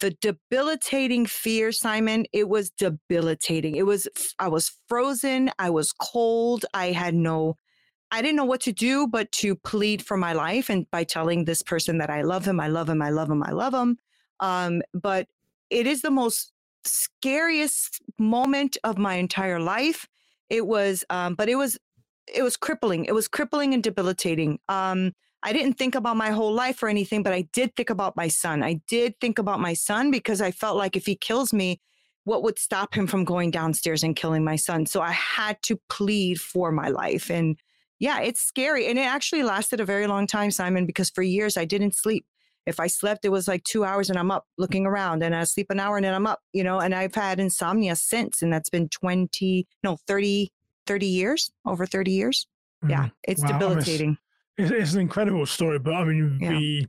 the 0.00 0.10
debilitating 0.20 1.26
fear, 1.26 1.72
Simon, 1.72 2.26
it 2.32 2.48
was 2.48 2.70
debilitating. 2.70 3.76
It 3.76 3.86
was, 3.86 4.08
I 4.38 4.48
was 4.48 4.72
frozen. 4.88 5.50
I 5.58 5.70
was 5.70 5.92
cold. 5.92 6.66
I 6.74 6.92
had 6.92 7.14
no, 7.14 7.56
I 8.10 8.22
didn't 8.22 8.36
know 8.36 8.44
what 8.44 8.60
to 8.62 8.72
do 8.72 9.06
but 9.06 9.30
to 9.32 9.54
plead 9.56 10.04
for 10.04 10.16
my 10.16 10.32
life. 10.32 10.68
And 10.68 10.90
by 10.90 11.04
telling 11.04 11.44
this 11.44 11.62
person 11.62 11.98
that 11.98 12.10
I 12.10 12.22
love 12.22 12.44
him, 12.44 12.60
I 12.60 12.68
love 12.68 12.88
him, 12.88 13.02
I 13.02 13.10
love 13.10 13.30
him, 13.30 13.42
I 13.42 13.52
love 13.52 13.74
him. 13.74 13.98
Um, 14.40 14.82
but 14.92 15.26
it 15.70 15.86
is 15.86 16.02
the 16.02 16.10
most 16.10 16.52
scariest 16.84 18.02
moment 18.18 18.76
of 18.84 18.98
my 18.98 19.14
entire 19.14 19.60
life. 19.60 20.06
It 20.50 20.66
was, 20.66 21.04
um, 21.08 21.34
but 21.34 21.48
it 21.48 21.56
was, 21.56 21.78
it 22.32 22.42
was 22.42 22.56
crippling. 22.56 23.04
It 23.06 23.14
was 23.14 23.28
crippling 23.28 23.74
and 23.74 23.82
debilitating. 23.82 24.58
Um, 24.68 25.12
I 25.44 25.52
didn't 25.52 25.74
think 25.74 25.94
about 25.94 26.16
my 26.16 26.30
whole 26.30 26.52
life 26.52 26.82
or 26.82 26.88
anything, 26.88 27.22
but 27.22 27.34
I 27.34 27.42
did 27.52 27.76
think 27.76 27.90
about 27.90 28.16
my 28.16 28.28
son. 28.28 28.62
I 28.62 28.80
did 28.88 29.20
think 29.20 29.38
about 29.38 29.60
my 29.60 29.74
son 29.74 30.10
because 30.10 30.40
I 30.40 30.50
felt 30.50 30.78
like 30.78 30.96
if 30.96 31.04
he 31.04 31.16
kills 31.16 31.52
me, 31.52 31.82
what 32.24 32.42
would 32.42 32.58
stop 32.58 32.94
him 32.94 33.06
from 33.06 33.24
going 33.24 33.50
downstairs 33.50 34.02
and 34.02 34.16
killing 34.16 34.42
my 34.42 34.56
son? 34.56 34.86
So 34.86 35.02
I 35.02 35.10
had 35.12 35.62
to 35.64 35.78
plead 35.90 36.40
for 36.40 36.72
my 36.72 36.88
life. 36.88 37.30
And 37.30 37.58
yeah, 37.98 38.20
it's 38.20 38.40
scary. 38.40 38.86
And 38.86 38.98
it 38.98 39.02
actually 39.02 39.42
lasted 39.42 39.80
a 39.80 39.84
very 39.84 40.06
long 40.06 40.26
time, 40.26 40.50
Simon, 40.50 40.86
because 40.86 41.10
for 41.10 41.22
years 41.22 41.58
I 41.58 41.66
didn't 41.66 41.94
sleep. 41.94 42.24
If 42.64 42.80
I 42.80 42.86
slept, 42.86 43.26
it 43.26 43.28
was 43.28 43.46
like 43.46 43.64
two 43.64 43.84
hours 43.84 44.08
and 44.08 44.18
I'm 44.18 44.30
up 44.30 44.46
looking 44.56 44.86
around 44.86 45.22
and 45.22 45.36
I 45.36 45.44
sleep 45.44 45.66
an 45.68 45.78
hour 45.78 45.96
and 45.96 46.04
then 46.06 46.14
I'm 46.14 46.26
up, 46.26 46.40
you 46.54 46.64
know, 46.64 46.80
and 46.80 46.94
I've 46.94 47.14
had 47.14 47.38
insomnia 47.38 47.96
since. 47.96 48.40
And 48.40 48.50
that's 48.50 48.70
been 48.70 48.88
20, 48.88 49.66
no, 49.82 49.98
30, 50.06 50.50
30 50.86 51.06
years, 51.06 51.50
over 51.66 51.84
30 51.84 52.12
years. 52.12 52.46
Yeah, 52.88 53.00
mm-hmm. 53.00 53.08
it's 53.24 53.42
wow. 53.42 53.48
debilitating 53.48 54.16
it's, 54.58 54.70
it's 54.70 54.94
an 54.94 55.00
incredible 55.00 55.46
story, 55.46 55.78
but 55.78 55.94
I 55.94 56.04
mean 56.04 56.38
yeah. 56.40 56.50
the 56.50 56.86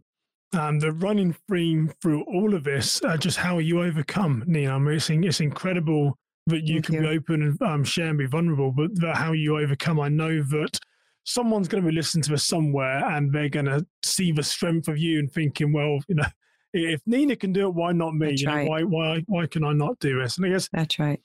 um, 0.53 0.79
the 0.79 0.91
running 0.91 1.35
theme 1.49 1.91
through 2.01 2.23
all 2.23 2.53
of 2.53 2.63
this, 2.63 3.03
uh, 3.03 3.17
just 3.17 3.37
how 3.37 3.57
you 3.57 3.83
overcome, 3.83 4.43
Neena. 4.47 4.75
I 4.75 4.77
mean, 4.77 4.95
it's, 4.95 5.09
it's 5.09 5.41
incredible 5.41 6.17
that 6.47 6.63
you 6.63 6.75
Thank 6.75 6.85
can 6.85 6.95
you. 6.95 7.01
be 7.01 7.07
open 7.07 7.41
and 7.41 7.61
um, 7.61 7.83
share 7.83 8.07
and 8.07 8.17
be 8.17 8.25
vulnerable, 8.25 8.71
but 8.71 9.15
how 9.15 9.33
you 9.33 9.57
overcome. 9.57 9.99
I 9.99 10.09
know 10.09 10.41
that 10.41 10.79
someone's 11.25 11.67
going 11.67 11.83
to 11.83 11.89
be 11.89 11.95
listening 11.95 12.23
to 12.23 12.35
us 12.35 12.45
somewhere 12.45 13.03
and 13.05 13.33
they're 13.33 13.49
going 13.49 13.65
to 13.65 13.85
see 14.03 14.31
the 14.31 14.43
strength 14.43 14.87
of 14.87 14.97
you 14.97 15.19
and 15.19 15.31
thinking, 15.31 15.73
well, 15.73 15.99
you 16.07 16.15
know, 16.15 16.25
if 16.73 17.01
Neena 17.05 17.35
can 17.35 17.51
do 17.51 17.67
it, 17.67 17.73
why 17.73 17.91
not 17.91 18.13
me? 18.13 18.35
you 18.37 18.45
know, 18.45 18.53
right. 18.53 18.67
why, 18.67 18.83
why, 18.83 19.23
why 19.27 19.47
can 19.47 19.63
I 19.63 19.73
not 19.73 19.99
do 19.99 20.21
this? 20.21 20.37
And 20.37 20.45
I 20.45 20.49
guess 20.49 20.69
that's 20.71 20.99
right. 20.99 21.19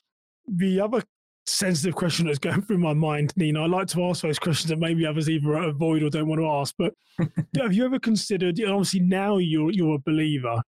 The 0.49 0.81
other 0.81 1.03
sensitive 1.47 1.95
question 1.95 2.27
that's 2.27 2.39
going 2.39 2.63
through 2.63 2.79
my 2.79 2.93
mind, 2.93 3.33
Neena. 3.37 3.63
I 3.63 3.67
like 3.67 3.89
to 3.89 4.05
ask 4.05 4.23
those 4.23 4.39
questions 4.39 4.69
that 4.71 4.79
maybe 4.79 5.07
others 5.07 5.29
either 5.29 5.55
avoid 5.55 6.03
or 6.03 6.11
don't 6.11 6.29
want 6.29 6.41
to 6.41 6.49
ask. 6.49 6.75
But 6.79 6.95
have 7.61 7.73
you 7.73 7.85
ever 7.85 7.99
considered? 7.99 8.61
Obviously, 8.61 9.01
now 9.01 9.39
you're 9.39 9.71
you're 9.71 9.97
a 9.97 9.99
believer. 9.99 10.63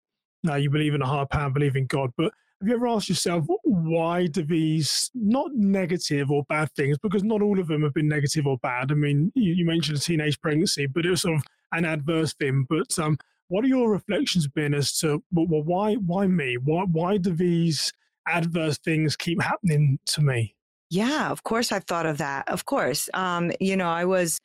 Now 0.44 0.56
you 0.56 0.70
believe 0.70 0.94
in 0.94 1.02
a 1.02 1.06
higher 1.06 1.26
power, 1.26 1.50
believe 1.50 1.76
in 1.76 1.86
God. 1.86 2.10
But 2.16 2.32
have 2.60 2.68
you 2.68 2.74
ever 2.74 2.88
asked 2.88 3.08
yourself 3.08 3.44
why 3.64 4.26
do 4.26 4.42
these 4.42 5.10
not 5.14 5.52
negative 5.52 6.30
or 6.30 6.44
bad 6.48 6.70
things? 6.72 6.98
Because 6.98 7.24
not 7.24 7.42
all 7.42 7.58
of 7.58 7.68
them 7.68 7.82
have 7.82 7.94
been 7.94 8.08
negative 8.08 8.46
or 8.46 8.58
bad. 8.58 8.92
I 8.92 8.94
mean, 8.94 9.32
you, 9.34 9.54
you 9.54 9.64
mentioned 9.64 9.98
a 9.98 10.00
teenage 10.00 10.40
pregnancy, 10.40 10.86
but 10.86 11.04
it 11.04 11.10
was 11.10 11.22
sort 11.22 11.38
of 11.38 11.44
an 11.72 11.84
adverse 11.84 12.34
thing. 12.34 12.66
But 12.68 12.98
um, 12.98 13.18
what 13.48 13.64
are 13.64 13.68
your 13.68 13.90
reflections 13.90 14.48
been 14.48 14.74
as 14.74 14.96
to 14.98 15.22
well, 15.32 15.62
why 15.62 15.94
why 15.94 16.26
me? 16.26 16.56
Why 16.56 16.84
why 16.84 17.16
do 17.18 17.34
these 17.34 17.92
adverse 18.26 18.78
things 18.78 19.16
keep 19.16 19.42
happening 19.42 19.98
to 20.06 20.22
me? 20.22 20.54
Yeah, 20.92 21.30
of 21.30 21.42
course 21.42 21.72
I've 21.72 21.84
thought 21.84 22.04
of 22.04 22.18
that. 22.18 22.46
Of 22.48 22.66
course. 22.66 23.08
Um, 23.14 23.50
you 23.60 23.76
know, 23.76 23.88
I 23.88 24.04
was 24.04 24.38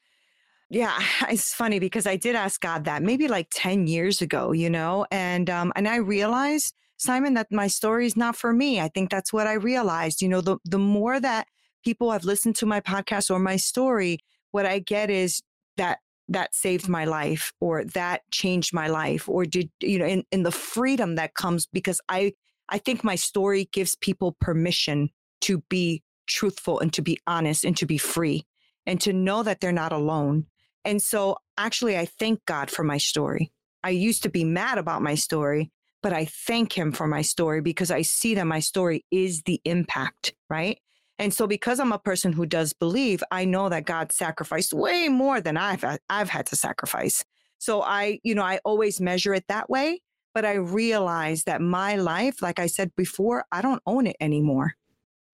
yeah, 0.70 0.98
it's 1.30 1.54
funny 1.54 1.80
because 1.80 2.08
I 2.08 2.16
did 2.18 2.36
ask 2.36 2.62
God 2.62 2.86
that 2.86 3.04
maybe 3.04 3.28
like 3.28 3.50
10 3.54 3.88
years 3.88 4.22
ago, 4.22 4.54
you 4.54 4.70
know, 4.70 5.06
and 5.12 5.50
um 5.50 5.74
and 5.76 5.88
I 5.88 5.98
realized 5.98 6.74
Simon 6.98 7.36
that 7.36 7.48
my 7.52 7.68
story 7.68 8.08
is 8.08 8.18
not 8.18 8.36
for 8.38 8.54
me. 8.54 8.80
I 8.82 8.90
think 8.90 9.12
that's 9.12 9.34
what 9.34 9.48
I 9.48 9.54
realized. 9.54 10.22
You 10.22 10.30
know, 10.30 10.42
the 10.42 10.58
the 10.66 10.80
more 10.80 11.20
that 11.20 11.48
people 11.86 12.12
have 12.12 12.26
listened 12.26 12.56
to 12.58 12.68
my 12.68 12.82
podcast 12.82 13.32
or 13.32 13.40
my 13.40 13.58
story, 13.58 14.20
what 14.52 14.66
I 14.68 14.80
get 14.80 15.10
is 15.12 15.42
that 15.78 16.00
that 16.30 16.56
saved 16.56 16.90
my 16.90 17.06
life 17.06 17.54
or 17.62 17.86
that 17.86 18.22
changed 18.32 18.74
my 18.74 18.88
life 18.88 19.30
or 19.30 19.46
did 19.46 19.70
you 19.82 20.00
know 20.00 20.06
in, 20.08 20.24
in 20.32 20.44
the 20.44 20.52
freedom 20.52 21.16
that 21.16 21.36
comes 21.36 21.68
because 21.68 22.02
I 22.10 22.34
I 22.70 22.80
think 22.80 23.04
my 23.04 23.16
story 23.16 23.70
gives 23.74 23.96
people 23.98 24.38
permission 24.42 25.10
to 25.42 25.60
be 25.70 26.04
truthful 26.28 26.80
and 26.80 26.94
to 26.94 27.02
be 27.02 27.18
honest 27.26 27.66
and 27.66 27.76
to 27.78 27.86
be 27.86 27.98
free 27.98 28.46
and 28.86 29.02
to 29.02 29.14
know 29.14 29.44
that 29.44 29.60
they're 29.60 29.72
not 29.72 29.92
alone. 29.92 30.46
And 30.86 31.02
so 31.02 31.38
actually, 31.58 31.98
I 31.98 32.06
thank 32.06 32.46
God 32.46 32.70
for 32.70 32.84
my 32.84 32.98
story. 32.98 33.52
I 33.84 33.90
used 33.90 34.24
to 34.24 34.30
be 34.30 34.44
mad 34.44 34.78
about 34.78 35.02
my 35.02 35.16
story, 35.16 35.72
but 36.02 36.14
I 36.14 36.26
thank 36.26 36.74
Him 36.74 36.92
for 36.92 37.08
my 37.08 37.22
story 37.22 37.62
because 37.62 37.92
I 37.92 38.02
see 38.02 38.36
that 38.36 38.48
my 38.48 38.60
story 38.60 39.06
is 39.12 39.44
the 39.44 39.62
impact, 39.66 40.34
right? 40.50 40.80
And 41.20 41.34
so, 41.34 41.48
because 41.48 41.80
I'm 41.80 41.92
a 41.92 42.00
person 42.00 42.32
who 42.32 42.46
does 42.46 42.74
believe, 42.74 43.24
I 43.32 43.46
know 43.46 43.70
that 43.70 43.86
God 43.86 44.12
sacrificed 44.12 44.74
way 44.74 45.10
more 45.10 45.42
than 45.42 45.58
I've 45.58 45.84
I've 46.10 46.30
had 46.30 46.46
to 46.48 46.56
sacrifice. 46.56 47.26
So 47.58 47.82
I, 47.82 48.20
you 48.24 48.36
know, 48.36 48.44
I 48.44 48.60
always 48.64 49.02
measure 49.02 49.34
it 49.34 49.46
that 49.48 49.70
way. 49.70 50.02
But 50.34 50.46
I 50.46 50.54
realize 50.54 51.46
that 51.46 51.62
my 51.62 51.96
life, 51.96 52.44
like 52.44 52.60
I 52.60 52.68
said 52.68 52.92
before, 52.96 53.46
I 53.52 53.64
don't 53.64 53.82
own 53.88 54.06
it 54.06 54.16
anymore 54.20 54.76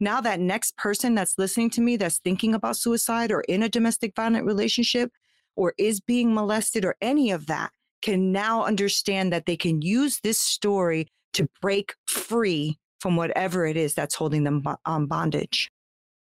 now 0.03 0.21
that 0.21 0.39
next 0.39 0.77
person 0.77 1.15
that's 1.15 1.37
listening 1.37 1.69
to 1.71 1.81
me 1.81 1.97
that's 1.97 2.19
thinking 2.19 2.53
about 2.53 2.77
suicide 2.77 3.31
or 3.31 3.41
in 3.41 3.63
a 3.63 3.69
domestic 3.69 4.13
violent 4.15 4.45
relationship 4.45 5.11
or 5.55 5.73
is 5.77 5.99
being 5.99 6.33
molested 6.33 6.85
or 6.85 6.95
any 7.01 7.31
of 7.31 7.47
that 7.47 7.71
can 8.01 8.31
now 8.31 8.65
understand 8.65 9.31
that 9.31 9.45
they 9.45 9.55
can 9.55 9.81
use 9.81 10.19
this 10.23 10.39
story 10.39 11.07
to 11.33 11.47
break 11.61 11.95
free 12.07 12.77
from 12.99 13.15
whatever 13.15 13.65
it 13.65 13.77
is 13.77 13.93
that's 13.93 14.15
holding 14.15 14.43
them 14.43 14.61
on 14.65 14.77
um, 14.85 15.07
bondage. 15.07 15.69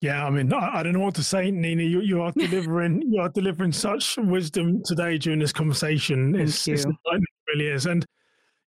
Yeah, 0.01 0.27
I 0.27 0.31
mean, 0.31 0.53
I, 0.53 0.81
I, 0.81 0.83
don't 0.83 0.93
know 0.93 1.01
what 1.01 1.15
to 1.15 1.23
say, 1.23 1.51
Neena. 1.51 1.83
You, 1.83 2.01
you 2.01 2.21
are 2.21 2.33
delivering, 2.37 3.03
you 3.11 3.21
are 3.21 3.31
delivering 3.31 3.73
such 3.73 4.17
wisdom 4.19 4.83
today 4.85 5.17
during 5.17 5.39
this 5.39 5.53
conversation. 5.53 6.35
Thank 6.35 6.49
it's, 6.49 6.67
you. 6.67 6.75
It's, 6.75 6.85
it 6.85 7.23
really 7.49 7.69
is, 7.69 7.87
and 7.87 8.05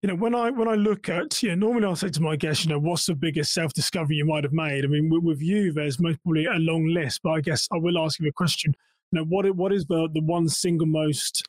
you 0.02 0.08
know, 0.08 0.14
when 0.14 0.34
I 0.34 0.50
when 0.50 0.66
I 0.66 0.74
look 0.74 1.08
at, 1.08 1.42
you 1.42 1.50
know, 1.50 1.66
normally 1.66 1.86
I'll 1.86 1.96
say 1.96 2.08
to 2.08 2.22
my 2.22 2.36
guests, 2.36 2.64
you 2.64 2.70
know, 2.70 2.78
what's 2.78 3.04
the 3.06 3.14
biggest 3.14 3.52
self 3.52 3.74
discovery 3.74 4.16
you 4.16 4.24
might 4.24 4.44
have 4.44 4.52
made? 4.52 4.84
I 4.84 4.88
mean, 4.88 5.10
with, 5.10 5.22
with, 5.22 5.42
you, 5.42 5.72
there's 5.72 6.00
most 6.00 6.22
probably 6.22 6.46
a 6.46 6.54
long 6.54 6.86
list, 6.86 7.20
but 7.22 7.30
I 7.30 7.40
guess 7.40 7.68
I 7.70 7.76
will 7.76 7.98
ask 7.98 8.18
you 8.18 8.28
a 8.28 8.32
question. 8.32 8.74
You 9.12 9.20
know, 9.20 9.24
what 9.26 9.54
what 9.54 9.72
is 9.72 9.84
the 9.86 10.08
the 10.14 10.22
one 10.22 10.48
single 10.48 10.86
most 10.86 11.46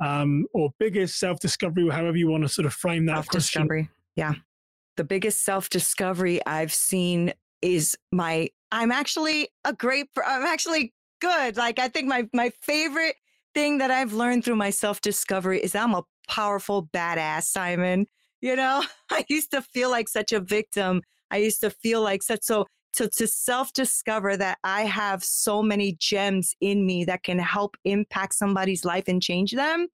um, 0.00 0.46
or 0.52 0.70
biggest 0.78 1.18
self 1.18 1.40
discovery, 1.40 1.88
however 1.88 2.16
you 2.16 2.28
want 2.28 2.42
to 2.42 2.48
sort 2.48 2.66
of 2.66 2.74
frame 2.74 3.06
that 3.06 3.26
question? 3.26 3.40
self 3.40 3.42
discovery? 3.42 3.90
Yeah, 4.16 4.34
the 4.96 5.04
biggest 5.04 5.42
self 5.42 5.70
discovery 5.70 6.44
I've 6.46 6.74
seen 6.74 7.32
is 7.62 7.96
my. 8.12 8.50
I'm 8.70 8.92
actually 8.92 9.48
a 9.64 9.72
great. 9.72 10.08
I'm 10.26 10.44
actually 10.44 10.92
good. 11.22 11.56
Like 11.56 11.78
I 11.78 11.88
think 11.88 12.08
my 12.08 12.28
my 12.34 12.50
favorite 12.60 13.16
thing 13.54 13.78
that 13.78 13.90
I've 13.90 14.12
learned 14.12 14.44
through 14.44 14.56
my 14.56 14.70
self 14.70 15.00
discovery 15.00 15.60
is 15.60 15.74
I'm 15.74 15.94
a 15.94 16.02
powerful 16.28 16.88
badass, 16.92 17.44
Simon. 17.44 18.06
You 18.40 18.56
know, 18.56 18.84
I 19.10 19.24
used 19.28 19.50
to 19.52 19.62
feel 19.62 19.90
like 19.90 20.08
such 20.08 20.32
a 20.32 20.40
victim. 20.40 21.02
I 21.30 21.38
used 21.38 21.60
to 21.60 21.70
feel 21.70 22.02
like 22.02 22.22
such 22.22 22.42
so 22.42 22.66
to, 22.94 23.08
to 23.08 23.26
self 23.26 23.72
discover 23.72 24.36
that 24.36 24.58
I 24.62 24.82
have 24.82 25.24
so 25.24 25.62
many 25.62 25.96
gems 25.98 26.54
in 26.60 26.86
me 26.86 27.04
that 27.04 27.22
can 27.22 27.38
help 27.38 27.76
impact 27.84 28.34
somebody's 28.34 28.84
life 28.84 29.04
and 29.08 29.20
change 29.22 29.52
them 29.52 29.88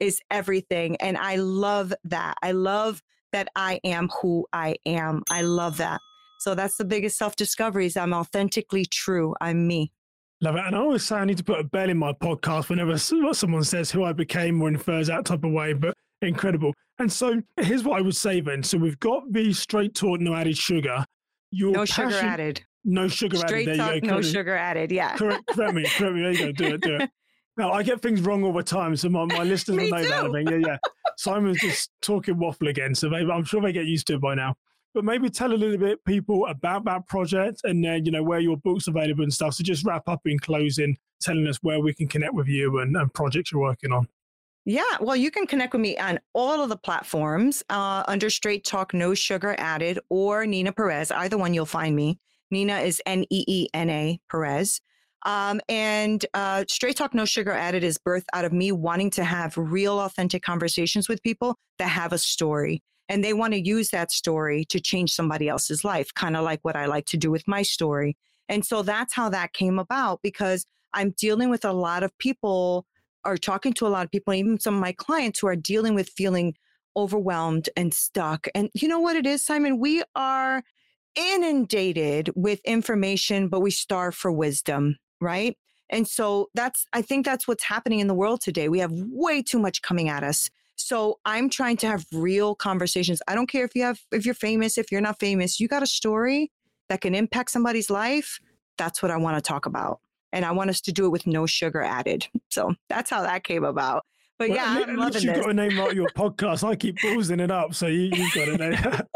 is 0.00 0.20
everything. 0.30 0.96
And 0.96 1.16
I 1.16 1.36
love 1.36 1.92
that. 2.04 2.34
I 2.42 2.52
love 2.52 3.02
that 3.32 3.48
I 3.56 3.80
am 3.84 4.08
who 4.20 4.46
I 4.52 4.76
am. 4.86 5.22
I 5.30 5.42
love 5.42 5.78
that. 5.78 6.00
So 6.38 6.54
that's 6.54 6.76
the 6.76 6.84
biggest 6.84 7.18
self 7.18 7.36
discovery 7.36 7.86
is 7.86 7.96
I'm 7.96 8.14
authentically 8.14 8.86
true. 8.86 9.34
I'm 9.40 9.66
me. 9.66 9.92
Love 10.42 10.56
it. 10.56 10.64
And 10.66 10.76
I 10.76 10.78
always 10.78 11.04
say 11.04 11.16
I 11.16 11.24
need 11.24 11.38
to 11.38 11.44
put 11.44 11.60
a 11.60 11.64
bell 11.64 11.88
in 11.88 11.96
my 11.96 12.12
podcast 12.12 12.68
whenever 12.68 12.98
someone 12.98 13.64
says 13.64 13.90
who 13.90 14.04
I 14.04 14.12
became 14.12 14.60
or 14.60 14.68
infers 14.68 15.06
that 15.06 15.24
type 15.24 15.44
of 15.44 15.52
way, 15.52 15.72
but 15.72 15.94
incredible. 16.20 16.74
And 16.98 17.10
so 17.10 17.40
here's 17.60 17.84
what 17.84 17.98
I 17.98 18.02
would 18.02 18.16
say 18.16 18.40
then. 18.40 18.62
So 18.62 18.76
we've 18.76 18.98
got 19.00 19.32
the 19.32 19.52
straight 19.52 19.94
talk, 19.94 20.20
no 20.20 20.34
added 20.34 20.56
sugar. 20.56 21.04
Your 21.50 21.72
no 21.72 21.80
passion, 21.80 22.10
sugar 22.10 22.26
added. 22.26 22.64
No 22.84 23.08
sugar 23.08 23.36
straight 23.38 23.68
added. 23.68 23.80
There 23.80 24.00
talk, 24.00 24.02
no 24.02 24.22
sugar 24.22 24.54
added. 24.54 24.92
Yeah. 24.92 25.16
Correct, 25.16 25.42
correct 25.48 25.74
me. 25.74 25.86
Correct 25.86 26.14
me. 26.14 26.22
There 26.22 26.32
you 26.32 26.38
go. 26.38 26.52
Do 26.52 26.74
it. 26.74 26.80
Do 26.80 26.96
it. 26.96 27.10
Now, 27.58 27.72
I 27.72 27.82
get 27.82 28.02
things 28.02 28.20
wrong 28.20 28.44
all 28.44 28.52
the 28.52 28.62
time. 28.62 28.94
So 28.96 29.08
my, 29.08 29.24
my 29.24 29.42
listeners 29.42 29.78
will 29.80 29.88
know 29.88 30.02
too. 30.02 30.08
that. 30.10 30.30
Thing. 30.30 30.60
Yeah, 30.60 30.68
yeah. 30.72 30.76
Simon's 31.16 31.58
just 31.58 31.90
talking 32.02 32.38
waffle 32.38 32.68
again. 32.68 32.94
So 32.94 33.08
they, 33.08 33.20
I'm 33.20 33.44
sure 33.44 33.62
they 33.62 33.72
get 33.72 33.86
used 33.86 34.06
to 34.08 34.16
it 34.16 34.20
by 34.20 34.34
now 34.34 34.56
but 34.96 35.04
maybe 35.04 35.28
tell 35.28 35.52
a 35.52 35.54
little 35.54 35.76
bit 35.76 36.02
people 36.06 36.46
about 36.46 36.86
that 36.86 37.06
project 37.06 37.60
and 37.64 37.84
then 37.84 38.06
you 38.06 38.10
know 38.10 38.22
where 38.22 38.40
your 38.40 38.56
book's 38.56 38.88
available 38.88 39.22
and 39.22 39.32
stuff 39.32 39.52
so 39.52 39.62
just 39.62 39.84
wrap 39.84 40.08
up 40.08 40.22
in 40.24 40.38
closing 40.38 40.96
telling 41.20 41.46
us 41.46 41.58
where 41.58 41.80
we 41.80 41.92
can 41.92 42.08
connect 42.08 42.32
with 42.32 42.48
you 42.48 42.78
and, 42.78 42.96
and 42.96 43.12
projects 43.12 43.52
you're 43.52 43.60
working 43.60 43.92
on 43.92 44.08
yeah, 44.68 44.82
well, 45.00 45.14
you 45.14 45.30
can 45.30 45.46
connect 45.46 45.74
with 45.74 45.80
me 45.80 45.96
on 45.96 46.18
all 46.34 46.60
of 46.60 46.68
the 46.68 46.76
platforms 46.76 47.62
uh, 47.70 48.02
under 48.08 48.28
Straight 48.28 48.64
Talk, 48.64 48.92
No 48.92 49.14
Sugar 49.14 49.54
Added, 49.58 50.00
or 50.10 50.44
Neena 50.44 50.72
Perez. 50.72 51.12
Either 51.12 51.38
one, 51.38 51.54
you'll 51.54 51.66
find 51.66 51.94
me. 51.94 52.18
Neena 52.50 52.78
is 52.78 53.00
N 53.06 53.22
E 53.30 53.44
E 53.46 53.68
N 53.72 53.88
A 53.88 54.20
Perez. 54.28 54.80
Um, 55.24 55.60
and 55.68 56.26
uh, 56.34 56.64
Straight 56.68 56.96
Talk, 56.96 57.14
No 57.14 57.24
Sugar 57.24 57.52
Added 57.52 57.84
is 57.84 57.96
birthed 57.96 58.24
out 58.32 58.44
of 58.44 58.52
me 58.52 58.72
wanting 58.72 59.10
to 59.10 59.22
have 59.22 59.56
real, 59.56 60.00
authentic 60.00 60.42
conversations 60.42 61.08
with 61.08 61.22
people 61.22 61.56
that 61.78 61.86
have 61.86 62.12
a 62.12 62.18
story 62.18 62.82
and 63.08 63.22
they 63.22 63.32
want 63.32 63.52
to 63.54 63.60
use 63.60 63.90
that 63.90 64.10
story 64.10 64.64
to 64.66 64.80
change 64.80 65.12
somebody 65.12 65.48
else's 65.48 65.84
life, 65.84 66.12
kind 66.14 66.36
of 66.36 66.44
like 66.44 66.60
what 66.62 66.76
I 66.76 66.86
like 66.86 67.06
to 67.06 67.16
do 67.16 67.30
with 67.30 67.46
my 67.46 67.62
story. 67.62 68.16
And 68.48 68.64
so 68.64 68.82
that's 68.82 69.14
how 69.14 69.28
that 69.30 69.52
came 69.52 69.78
about 69.78 70.20
because 70.22 70.66
I'm 70.92 71.10
dealing 71.18 71.50
with 71.50 71.64
a 71.64 71.72
lot 71.72 72.02
of 72.02 72.16
people 72.18 72.86
or 73.24 73.36
talking 73.36 73.72
to 73.74 73.86
a 73.86 73.88
lot 73.88 74.04
of 74.04 74.10
people, 74.10 74.32
even 74.34 74.58
some 74.60 74.74
of 74.74 74.80
my 74.80 74.92
clients 74.92 75.40
who 75.40 75.48
are 75.48 75.56
dealing 75.56 75.94
with 75.94 76.08
feeling 76.10 76.54
overwhelmed 76.96 77.68
and 77.76 77.92
stuck. 77.92 78.46
And 78.54 78.70
you 78.74 78.88
know 78.88 79.00
what 79.00 79.16
it 79.16 79.26
is, 79.26 79.44
Simon? 79.44 79.78
We 79.78 80.02
are 80.14 80.62
inundated 81.16 82.30
with 82.34 82.60
information, 82.64 83.48
but 83.48 83.60
we 83.60 83.70
starve 83.70 84.14
for 84.14 84.30
wisdom, 84.32 84.96
right? 85.20 85.56
And 85.90 86.06
so 86.06 86.48
that's, 86.54 86.86
I 86.92 87.02
think 87.02 87.24
that's 87.24 87.46
what's 87.46 87.64
happening 87.64 88.00
in 88.00 88.06
the 88.06 88.14
world 88.14 88.40
today. 88.40 88.68
We 88.68 88.80
have 88.80 88.92
way 88.92 89.42
too 89.42 89.58
much 89.58 89.82
coming 89.82 90.08
at 90.08 90.24
us. 90.24 90.50
So 90.76 91.18
I'm 91.24 91.48
trying 91.50 91.78
to 91.78 91.86
have 91.88 92.04
real 92.12 92.54
conversations. 92.54 93.20
I 93.26 93.34
don't 93.34 93.48
care 93.48 93.64
if 93.64 93.74
you 93.74 93.82
have 93.82 93.98
if 94.12 94.24
you're 94.24 94.34
famous, 94.34 94.78
if 94.78 94.92
you're 94.92 95.00
not 95.00 95.18
famous, 95.18 95.58
you 95.58 95.68
got 95.68 95.82
a 95.82 95.86
story 95.86 96.52
that 96.88 97.00
can 97.00 97.14
impact 97.14 97.50
somebody's 97.50 97.90
life. 97.90 98.38
That's 98.78 99.02
what 99.02 99.10
I 99.10 99.16
want 99.16 99.42
to 99.42 99.46
talk 99.46 99.66
about. 99.66 100.00
And 100.32 100.44
I 100.44 100.52
want 100.52 100.70
us 100.70 100.80
to 100.82 100.92
do 100.92 101.06
it 101.06 101.08
with 101.08 101.26
no 101.26 101.46
sugar 101.46 101.80
added. 101.80 102.26
So 102.50 102.74
that's 102.88 103.10
how 103.10 103.22
that 103.22 103.42
came 103.42 103.64
about. 103.64 104.04
But 104.38 104.50
well, 104.50 104.58
yeah, 104.58 104.84
I'm 104.86 104.96
loving 104.96 105.22
you've 105.22 105.34
this. 105.34 105.44
got 105.44 105.50
a 105.50 105.54
name 105.54 105.76
like 105.76 105.94
your 105.94 106.10
podcast. 106.10 106.62
I 106.62 106.76
keep 106.76 106.98
pausing 107.02 107.40
it 107.40 107.50
up, 107.50 107.74
so 107.74 107.86
you, 107.86 108.10
have 108.14 108.34
got 108.34 108.48
it. 108.48 108.60
At 108.60 109.08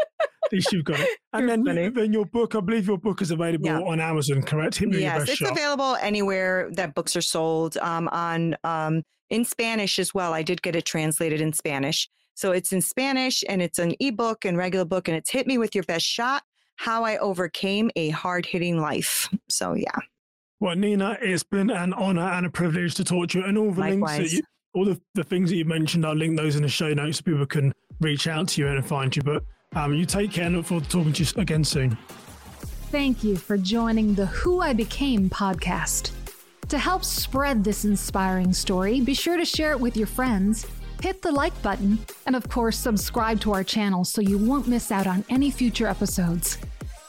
least 0.51 0.71
you've 0.71 0.85
got 0.85 0.99
it. 0.99 1.09
And 1.33 1.47
then, 1.47 1.93
then 1.93 2.11
your 2.11 2.25
book, 2.25 2.55
I 2.55 2.59
believe 2.59 2.87
your 2.87 2.97
book 2.97 3.21
is 3.21 3.31
available 3.31 3.67
yeah. 3.67 3.79
on 3.79 4.01
Amazon, 4.01 4.41
correct? 4.43 4.81
yes, 4.81 5.29
it's 5.29 5.37
shot. 5.37 5.51
available 5.51 5.95
anywhere 6.01 6.69
that 6.73 6.93
books 6.93 7.15
are 7.15 7.21
sold. 7.21 7.77
Um, 7.77 8.09
on 8.09 8.57
um, 8.65 9.03
in 9.31 9.45
Spanish 9.45 9.97
as 9.97 10.13
well. 10.13 10.33
I 10.33 10.43
did 10.43 10.61
get 10.61 10.75
it 10.75 10.85
translated 10.85 11.41
in 11.41 11.53
Spanish. 11.53 12.07
So 12.35 12.51
it's 12.51 12.71
in 12.71 12.81
Spanish 12.81 13.43
and 13.49 13.61
it's 13.61 13.79
an 13.79 13.95
ebook 13.99 14.45
and 14.45 14.57
regular 14.57 14.85
book, 14.85 15.07
and 15.07 15.17
it's 15.17 15.31
Hit 15.31 15.47
Me 15.47 15.57
With 15.57 15.73
Your 15.73 15.85
Best 15.85 16.05
Shot 16.05 16.43
How 16.75 17.03
I 17.03 17.17
Overcame 17.17 17.89
a 17.95 18.09
Hard 18.09 18.45
Hitting 18.45 18.79
Life. 18.79 19.29
So, 19.49 19.73
yeah. 19.73 19.97
Well, 20.59 20.75
Neena, 20.75 21.17
it's 21.21 21.43
been 21.43 21.71
an 21.71 21.93
honor 21.93 22.21
and 22.21 22.45
a 22.45 22.49
privilege 22.49 22.93
to 22.95 23.03
talk 23.03 23.29
to 23.29 23.39
you. 23.39 23.45
And 23.45 23.57
all 23.57 23.71
the 23.71 23.81
Likewise. 23.81 24.19
links 24.19 24.31
that 24.31 24.37
you, 24.37 24.43
all 24.73 24.85
the, 24.85 25.01
the 25.15 25.23
things 25.23 25.49
that 25.49 25.55
you 25.55 25.65
mentioned, 25.65 26.05
I'll 26.05 26.15
link 26.15 26.37
those 26.37 26.55
in 26.55 26.61
the 26.61 26.69
show 26.69 26.93
notes 26.93 27.17
so 27.17 27.23
people 27.23 27.45
can 27.45 27.73
reach 27.99 28.27
out 28.27 28.49
to 28.49 28.61
you 28.61 28.67
and 28.67 28.85
find 28.85 29.15
you. 29.15 29.23
But 29.23 29.43
um, 29.75 29.93
you 29.93 30.05
take 30.05 30.31
care 30.31 30.45
and 30.45 30.57
look 30.57 30.65
forward 30.65 30.83
to 30.85 30.89
talking 30.89 31.13
to 31.13 31.23
you 31.23 31.41
again 31.41 31.63
soon. 31.63 31.97
Thank 32.91 33.23
you 33.23 33.37
for 33.37 33.57
joining 33.57 34.13
the 34.13 34.25
Who 34.25 34.59
I 34.59 34.73
Became 34.73 35.29
podcast. 35.29 36.11
To 36.67 36.77
help 36.77 37.05
spread 37.05 37.63
this 37.63 37.85
inspiring 37.85 38.53
story, 38.53 38.99
be 38.99 39.13
sure 39.13 39.37
to 39.37 39.45
share 39.45 39.71
it 39.71 39.79
with 39.79 39.95
your 39.95 40.07
friends, 40.07 40.67
hit 41.01 41.21
the 41.21 41.31
like 41.31 41.59
button, 41.61 41.99
and 42.25 42.35
of 42.35 42.49
course, 42.49 42.77
subscribe 42.77 43.39
to 43.41 43.53
our 43.53 43.63
channel 43.63 44.03
so 44.03 44.21
you 44.21 44.37
won't 44.37 44.67
miss 44.67 44.91
out 44.91 45.07
on 45.07 45.23
any 45.29 45.49
future 45.49 45.87
episodes. 45.87 46.57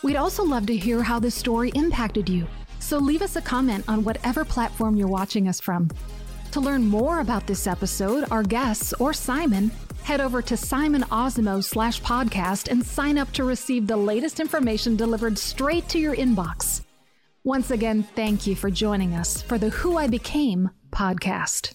We'd 0.05 0.17
also 0.17 0.45
love 0.45 0.67
to 0.67 0.77
hear 0.77 1.03
how 1.03 1.19
this 1.19 1.35
story 1.35 1.71
impacted 1.75 2.29
you, 2.29 2.47
so 2.79 2.99
leave 2.99 3.23
us 3.23 3.35
a 3.37 3.43
comment 3.43 3.85
on 3.89 4.05
whatever 4.05 4.45
platform 4.45 4.95
you're 4.95 5.09
watching 5.09 5.49
us 5.49 5.61
from. 5.61 5.91
To 6.53 6.61
learn 6.61 6.87
more 6.87 7.21
about 7.21 7.47
this 7.47 7.67
episode, 7.67 8.25
our 8.31 8.43
guests, 8.43 8.93
or 8.95 9.13
Simon, 9.13 9.71
head 10.03 10.21
over 10.21 10.43
to 10.43 10.57
Simon 10.57 11.03
Osamoh 11.03 11.63
slash 11.65 12.01
podcast 12.03 12.71
and 12.71 12.85
sign 12.85 13.19
up 13.19 13.33
to 13.33 13.45
receive 13.45 13.87
the 13.87 13.97
latest 13.97 14.41
information 14.41 14.97
delivered 14.97 15.39
straight 15.39 15.89
to 15.89 15.99
your 15.99 16.17
inbox. 16.17 16.83
Once 17.45 17.71
again, 17.71 18.03
thank 18.15 18.47
you 18.47 18.55
for 18.55 18.71
joining 18.71 19.15
us 19.15 19.43
for 19.43 19.59
the 19.59 19.71
Who 19.71 19.97
I 19.97 20.07
Became 20.07 20.71
podcast. 20.91 21.75